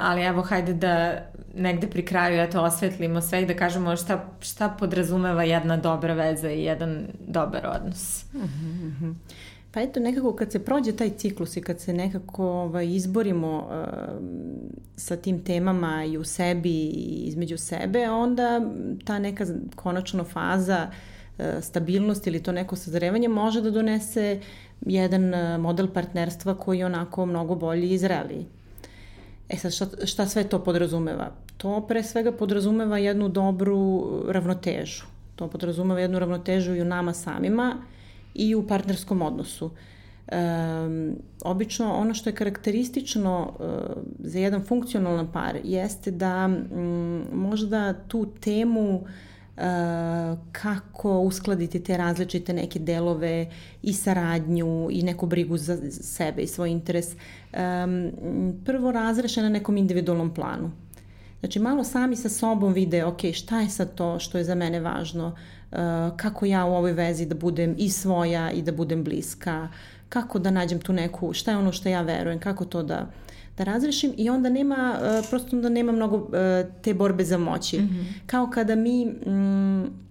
ali 0.00 0.22
evo 0.22 0.42
hajde 0.42 0.74
da 0.74 1.22
negde 1.54 1.86
pri 1.86 2.04
kraju 2.04 2.40
eto 2.40 2.62
osvetlimo 2.62 3.20
sve 3.20 3.42
i 3.42 3.46
da 3.46 3.54
kažemo 3.54 3.96
šta, 3.96 4.28
šta 4.40 4.68
podrazumeva 4.68 5.42
jedna 5.44 5.76
dobra 5.76 6.14
veza 6.14 6.50
i 6.50 6.64
jedan 6.64 7.06
dobar 7.26 7.66
odnos. 7.66 8.24
-hmm. 8.32 9.14
Pa 9.72 9.80
eto 9.80 10.00
nekako 10.00 10.32
kad 10.36 10.52
se 10.52 10.64
prođe 10.64 10.92
taj 10.92 11.10
ciklus 11.10 11.56
i 11.56 11.60
kad 11.60 11.80
se 11.80 11.92
nekako 11.92 12.46
ovaj, 12.46 12.86
izborimo 12.86 13.58
uh, 13.58 13.72
sa 14.96 15.16
tim 15.16 15.44
temama 15.44 16.04
i 16.04 16.18
u 16.18 16.24
sebi 16.24 16.70
i 16.70 17.24
između 17.26 17.58
sebe, 17.58 18.10
onda 18.10 18.60
ta 19.04 19.18
neka 19.18 19.46
konačno 19.76 20.24
faza 20.24 20.90
uh, 21.38 21.44
stabilnosti 21.60 22.30
ili 22.30 22.42
to 22.42 22.52
neko 22.52 22.76
sazrevanje 22.76 23.28
može 23.28 23.60
da 23.60 23.70
donese 23.70 24.40
jedan 24.80 25.32
model 25.60 25.88
partnerstva 25.88 26.54
koji 26.54 26.78
je 26.78 26.86
onako 26.86 27.26
mnogo 27.26 27.54
bolji 27.54 27.90
i 27.90 27.98
zreliji. 27.98 28.46
E 29.48 29.56
sad, 29.56 29.72
šta, 29.72 30.06
šta 30.06 30.26
sve 30.26 30.44
to 30.44 30.64
podrazumeva? 30.64 31.32
To 31.56 31.80
pre 31.88 32.02
svega 32.02 32.32
podrazumeva 32.32 32.98
jednu 32.98 33.28
dobru 33.28 34.10
ravnotežu. 34.28 35.04
To 35.36 35.48
podrazumeva 35.48 36.00
jednu 36.00 36.18
ravnotežu 36.18 36.74
i 36.74 36.82
u 36.82 36.84
nama 36.84 37.14
samima 37.14 37.76
i 38.34 38.54
u 38.54 38.66
partnerskom 38.66 39.22
odnosu. 39.22 39.70
Um, 40.32 41.16
obično 41.44 41.92
ono 41.94 42.14
što 42.14 42.30
je 42.30 42.34
karakteristično 42.34 43.52
uh, 43.58 44.02
za 44.18 44.38
jedan 44.38 44.64
funkcionalan 44.64 45.32
par 45.32 45.58
jeste 45.64 46.10
da 46.10 46.46
um, 46.46 47.24
možda 47.32 47.94
tu 48.08 48.26
temu 48.40 48.94
uh, 48.96 49.08
kako 50.52 51.20
uskladiti 51.20 51.80
te 51.80 51.96
različite 51.96 52.52
neke 52.52 52.78
delove 52.78 53.50
i 53.82 53.92
saradnju 53.92 54.88
i 54.90 55.02
neku 55.02 55.26
brigu 55.26 55.56
za 55.56 55.78
sebe 55.90 56.42
i 56.42 56.46
svoj 56.46 56.70
interes? 56.70 57.06
Prvo 58.64 58.92
razreše 58.92 59.42
na 59.42 59.48
nekom 59.48 59.76
individualnom 59.76 60.34
planu. 60.34 60.70
Znači 61.42 61.58
malo 61.58 61.84
sami 61.84 62.16
sa 62.16 62.28
sobom 62.28 62.72
vide, 62.72 63.04
ok, 63.04 63.20
šta 63.32 63.60
je 63.60 63.68
sad 63.68 63.94
to 63.94 64.18
što 64.18 64.38
je 64.38 64.44
za 64.44 64.54
mene 64.54 64.80
važno, 64.80 65.26
uh, 65.26 65.78
kako 66.16 66.46
ja 66.46 66.64
u 66.64 66.74
ovoj 66.74 66.92
vezi 66.92 67.26
da 67.26 67.34
budem 67.34 67.74
i 67.78 67.90
svoja 67.90 68.50
i 68.50 68.62
da 68.62 68.72
budem 68.72 69.04
bliska, 69.04 69.68
kako 70.08 70.38
da 70.38 70.50
nađem 70.50 70.80
tu 70.80 70.92
neku, 70.92 71.32
šta 71.32 71.50
je 71.50 71.56
ono 71.56 71.72
što 71.72 71.88
ja 71.88 72.02
verujem, 72.02 72.40
kako 72.40 72.64
to 72.64 72.82
da 72.82 73.06
da 73.56 73.64
razrešim 73.64 74.12
i 74.16 74.30
onda 74.30 74.48
nema, 74.48 74.98
uh, 74.98 75.28
prosto 75.30 75.56
onda 75.56 75.68
nema 75.68 75.92
mnogo 75.92 76.16
uh, 76.16 76.30
te 76.82 76.94
borbe 76.94 77.24
za 77.24 77.38
moći. 77.38 77.78
Mm 77.78 77.88
-hmm. 77.88 78.04
Kao 78.26 78.50
kada 78.50 78.74
mi 78.74 79.04
mm, 79.06 80.02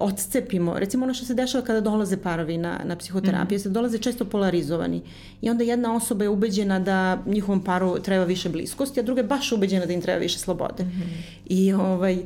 odcepimo, 0.00 0.78
recimo 0.78 1.04
ono 1.04 1.14
što 1.14 1.26
se 1.26 1.34
dešava 1.34 1.64
kada 1.64 1.80
dolaze 1.80 2.16
parovi 2.16 2.58
na, 2.58 2.80
na 2.84 2.96
psihoterapiju, 2.96 3.56
mm. 3.56 3.60
se 3.60 3.68
dolaze 3.68 3.98
često 3.98 4.24
polarizovani 4.24 5.02
i 5.40 5.50
onda 5.50 5.64
jedna 5.64 5.96
osoba 5.96 6.24
je 6.24 6.28
ubeđena 6.28 6.78
da 6.78 7.22
njihovom 7.26 7.64
paru 7.64 7.98
treba 7.98 8.24
više 8.24 8.48
bliskosti, 8.48 9.00
a 9.00 9.02
druga 9.02 9.20
je 9.20 9.26
baš 9.26 9.52
ubeđena 9.52 9.86
da 9.86 9.92
im 9.92 10.00
treba 10.00 10.18
više 10.18 10.38
slobode. 10.38 10.84
Mm 10.84 10.86
-hmm. 10.86 11.34
I, 11.46 11.72
ovaj, 11.72 12.18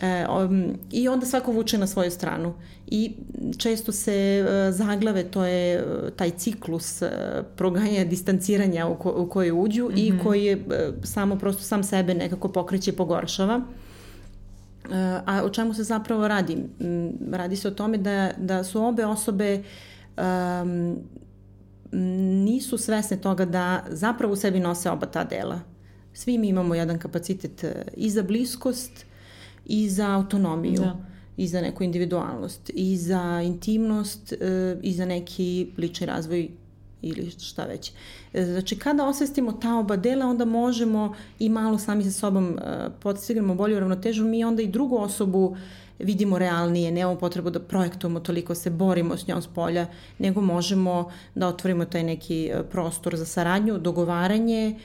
e, 0.00 0.26
um, 0.44 0.74
I 0.92 1.08
onda 1.08 1.26
svako 1.26 1.52
vuče 1.52 1.78
na 1.78 1.86
svoju 1.86 2.10
stranu 2.10 2.54
i 2.86 3.12
često 3.58 3.92
se 3.92 4.14
e, 4.14 4.72
zaglave, 4.72 5.24
to 5.24 5.44
je 5.44 5.74
e, 5.74 5.84
taj 6.16 6.30
ciklus 6.30 7.02
e, 7.02 7.10
proganja 7.56 8.04
distanciranja 8.04 8.86
u, 8.86 8.96
ko, 8.96 9.14
u 9.16 9.28
koje 9.28 9.52
uđu 9.52 9.84
mm 9.84 9.88
-hmm. 9.88 10.06
i 10.06 10.12
mhm. 10.12 10.22
koji 10.22 10.44
je 10.44 10.52
e, 10.52 10.92
samo 11.02 11.36
prosto 11.36 11.62
sam 11.62 11.84
sebe 11.84 12.14
nekako 12.14 12.48
pokreće 12.48 12.90
i 12.90 12.94
pogoršava. 12.94 13.60
A 15.26 15.42
o 15.44 15.50
čemu 15.50 15.74
se 15.74 15.84
zapravo 15.84 16.28
radi? 16.28 16.64
Radi 17.32 17.56
se 17.56 17.68
o 17.68 17.70
tome 17.70 17.98
da, 17.98 18.30
da 18.38 18.64
su 18.64 18.84
obe 18.84 19.06
osobe 19.06 19.62
um, 20.62 20.98
nisu 22.44 22.78
svesne 22.78 23.16
toga 23.16 23.44
da 23.44 23.84
zapravo 23.88 24.32
u 24.32 24.36
sebi 24.36 24.60
nose 24.60 24.90
oba 24.90 25.06
ta 25.06 25.24
dela. 25.24 25.60
Svi 26.12 26.38
mi 26.38 26.48
imamo 26.48 26.74
jedan 26.74 26.98
kapacitet 26.98 27.64
e, 27.64 27.84
i 27.96 28.10
za 28.10 28.22
bliskost 28.22 29.06
i 29.66 29.88
za 29.88 30.14
autonomiju. 30.14 30.80
Da 30.80 30.96
i 31.36 31.46
za 31.46 31.60
neku 31.60 31.84
individualnost, 31.84 32.70
i 32.74 32.96
za 32.96 33.42
intimnost, 33.44 34.32
e, 34.32 34.76
i 34.82 34.92
za 34.92 35.04
neki 35.04 35.72
lični 35.78 36.06
razvoj 36.06 36.50
ili 37.02 37.30
šta 37.30 37.64
već. 37.64 37.92
E, 38.34 38.44
znači, 38.44 38.78
kada 38.78 39.06
osvestimo 39.06 39.52
ta 39.52 39.74
oba 39.74 39.96
dela, 39.96 40.26
onda 40.26 40.44
možemo 40.44 41.14
i 41.38 41.48
malo 41.48 41.78
sami 41.78 42.04
sa 42.04 42.10
sobom 42.10 42.48
uh, 42.48 42.92
postignemo 43.02 43.54
bolju 43.54 43.80
ravnotežu, 43.80 44.24
mi 44.24 44.44
onda 44.44 44.62
i 44.62 44.66
drugu 44.66 44.96
osobu 44.96 45.56
vidimo 45.98 46.38
realnije, 46.38 46.92
nemamo 46.92 47.18
potrebu 47.18 47.50
da 47.50 47.60
projektujemo 47.60 48.20
toliko, 48.20 48.54
se 48.54 48.70
borimo 48.70 49.16
s 49.16 49.26
njom 49.26 49.42
s 49.42 49.46
polja, 49.46 49.86
nego 50.18 50.40
možemo 50.40 51.10
da 51.34 51.48
otvorimo 51.48 51.84
taj 51.84 52.02
neki 52.02 52.46
e, 52.46 52.62
prostor 52.62 53.16
za 53.16 53.24
saradnju, 53.24 53.78
dogovaranje, 53.78 54.78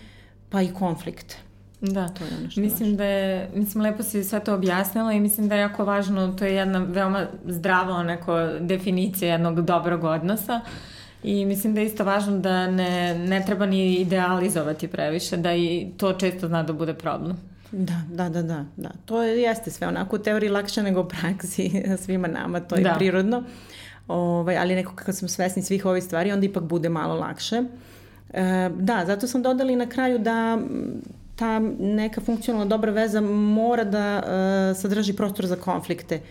pa 0.50 0.62
i 0.62 0.74
konflikt. 0.74 1.36
Da, 1.82 2.10
to 2.10 2.24
je 2.24 2.30
ono 2.40 2.50
što 2.50 2.62
mislim 2.62 2.90
važno. 2.90 2.98
da 2.98 3.06
je, 3.06 3.50
mislim 3.56 3.84
lepo 3.84 4.04
si 4.04 4.24
sve 4.24 4.40
to 4.40 4.54
objasnila 4.54 5.14
i 5.14 5.20
mislim 5.20 5.50
da 5.50 5.56
je 5.56 5.62
jako 5.62 5.86
važno, 5.86 6.34
to 6.40 6.46
je 6.46 6.56
jedna 6.56 6.80
veoma 6.80 7.28
zdrava 7.46 7.96
onako 7.96 8.48
definicija 8.60 9.32
jednog 9.32 9.62
dobrog 9.62 10.04
odnosa. 10.04 10.62
Uh, 10.64 10.72
I 11.24 11.46
mislim 11.46 11.74
da 11.74 11.80
je 11.80 11.88
isto 11.88 12.04
važno 12.04 12.38
da 12.38 12.68
ne, 12.68 13.20
ne 13.20 13.44
treba 13.46 13.66
ni 13.66 13.96
idealizovati 13.96 14.88
previše, 14.88 15.38
da 15.38 15.54
i 15.54 15.88
to 15.98 16.14
često 16.14 16.48
zna 16.48 16.64
da 16.64 16.74
bude 16.74 16.94
problem. 16.94 17.38
Da, 17.72 18.02
da, 18.10 18.30
da, 18.30 18.42
da, 18.42 18.66
da. 18.78 18.90
To 19.06 19.24
je, 19.24 19.42
jeste 19.42 19.72
sve 19.72 19.88
onako 19.88 20.16
u 20.16 20.20
teoriji 20.20 20.50
lakše 20.50 20.84
nego 20.84 21.02
u 21.02 21.08
praksi 21.08 21.84
svima 22.04 22.28
nama, 22.28 22.60
to 22.60 22.76
je 22.76 22.84
da. 22.84 22.94
prirodno. 22.94 23.44
Ovaj, 24.08 24.58
ali 24.58 24.76
nekako 24.76 24.96
kad 24.96 25.18
smo 25.18 25.28
svesni 25.28 25.64
svih 25.64 25.86
ovih 25.86 26.04
stvari, 26.04 26.32
onda 26.32 26.46
ipak 26.46 26.64
bude 26.64 26.90
malo 26.90 27.16
lakše. 27.16 27.64
E, 28.34 28.70
da, 28.76 29.04
zato 29.08 29.28
sam 29.28 29.42
dodala 29.42 29.72
i 29.72 29.76
na 29.76 29.90
kraju 29.90 30.20
da 30.20 30.58
ta 31.36 31.60
neka 31.80 32.22
funkcionalna 32.22 32.66
dobra 32.66 32.92
veza 32.92 33.22
mora 33.22 33.84
da 33.84 34.24
e, 34.24 34.76
sadrži 34.76 35.14
prostor 35.14 35.46
za 35.46 35.56
konflikte. 35.56 36.16
E, 36.16 36.22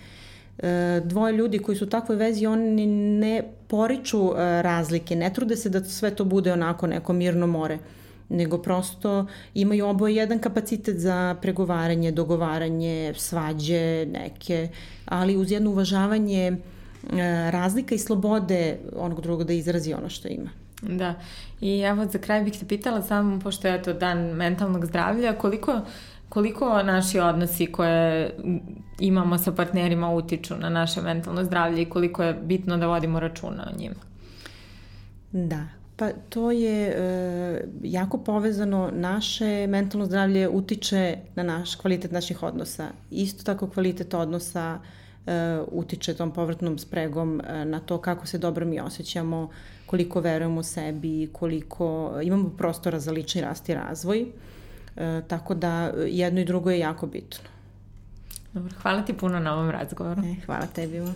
dvoje 1.05 1.33
ljudi 1.33 1.59
koji 1.59 1.77
su 1.77 1.85
u 1.85 1.89
takvoj 1.89 2.17
vezi, 2.17 2.47
oni 2.47 2.87
ne 2.87 3.43
poriču 3.69 4.33
e, 4.33 4.63
razlike, 4.63 5.17
ne 5.17 5.33
trude 5.33 5.57
se 5.57 5.69
da 5.69 5.85
sve 5.85 6.15
to 6.15 6.25
bude 6.25 6.53
onako 6.53 6.87
neko 6.87 7.13
mirno 7.13 7.47
more 7.47 7.79
nego 8.31 8.59
prosto 8.59 9.27
imaju 9.55 9.87
oboje 9.87 10.17
jedan 10.17 10.39
kapacitet 10.39 10.99
za 10.99 11.37
pregovaranje, 11.43 12.13
dogovaranje, 12.13 13.15
svađe 13.17 14.07
neke, 14.07 14.69
ali 15.05 15.37
uz 15.37 15.51
jedno 15.51 15.71
uvažavanje 15.71 16.47
e, 16.47 16.57
razlika 17.51 17.95
i 17.95 17.99
slobode 17.99 18.79
onog 18.97 19.21
drugog 19.21 19.47
da 19.47 19.53
izrazi 19.53 19.93
ono 19.93 20.09
što 20.09 20.29
ima. 20.29 20.51
Da, 20.83 21.15
i 21.61 21.81
evo 21.81 22.07
za 22.07 22.19
kraj 22.19 22.43
bih 22.43 22.59
te 22.61 22.67
pitala 22.67 23.03
samo, 23.03 23.41
pošto 23.41 23.69
je 23.69 23.83
to 23.83 23.93
dan 23.93 24.19
mentalnog 24.19 24.87
zdravlja, 24.87 25.33
koliko 25.33 25.81
koliko 26.31 26.83
naši 26.83 27.21
odnosi 27.21 27.67
koje 27.67 28.35
imamo 29.01 29.39
sa 29.39 29.53
partnerima 29.53 30.11
utiču 30.11 30.57
na 30.57 30.69
naše 30.69 31.03
mentalno 31.03 31.45
zdravlje 31.45 31.83
i 31.83 31.91
koliko 31.91 32.23
je 32.23 32.35
bitno 32.35 32.77
da 32.77 32.87
vodimo 32.87 33.21
računa 33.21 33.69
o 33.73 33.79
njima? 33.79 34.01
Da, 35.33 35.67
pa 35.97 36.09
to 36.29 36.51
je 36.51 36.89
e, 36.89 37.65
jako 37.83 38.19
povezano. 38.19 38.91
Naše 38.95 39.67
mentalno 39.67 40.07
zdravlje 40.07 40.49
utiče 40.49 41.17
na 41.35 41.43
naš 41.43 41.75
kvalitet 41.75 42.13
naših 42.13 42.43
odnosa. 42.43 42.89
Isto 43.11 43.45
tako 43.45 43.71
kvalitet 43.71 44.15
odnosa 44.15 44.79
utiče 45.73 46.15
tom 46.15 46.31
povratnom 46.33 46.79
spregom 46.79 47.43
na 47.65 47.81
to 47.81 47.99
kako 47.99 48.27
se 48.27 48.39
dobro 48.39 48.67
mi 48.67 48.81
osjećamo, 48.81 49.51
koliko 49.87 50.21
verujemo 50.21 50.63
sebi, 50.63 51.29
koliko 51.33 52.13
imamo 52.23 52.51
prostora 52.51 53.01
za 53.01 53.13
lični 53.13 53.41
rast 53.41 53.69
i 53.69 53.75
razvoj. 53.75 54.27
E, 55.01 55.23
tako 55.29 55.55
da 55.55 55.93
e, 55.97 56.09
jedno 56.09 56.41
i 56.41 56.45
drugo 56.45 56.71
je 56.71 56.79
jako 56.79 57.07
bitno. 57.07 57.49
Dobro, 58.53 58.73
hvala 58.83 59.03
ti 59.03 59.13
puno 59.13 59.41
na 59.41 59.55
ovom 59.55 59.71
razgovoru. 59.71 60.23
E, 60.25 60.35
hvala 60.47 60.67
tebi. 60.67 60.99
Hvala. 60.99 61.13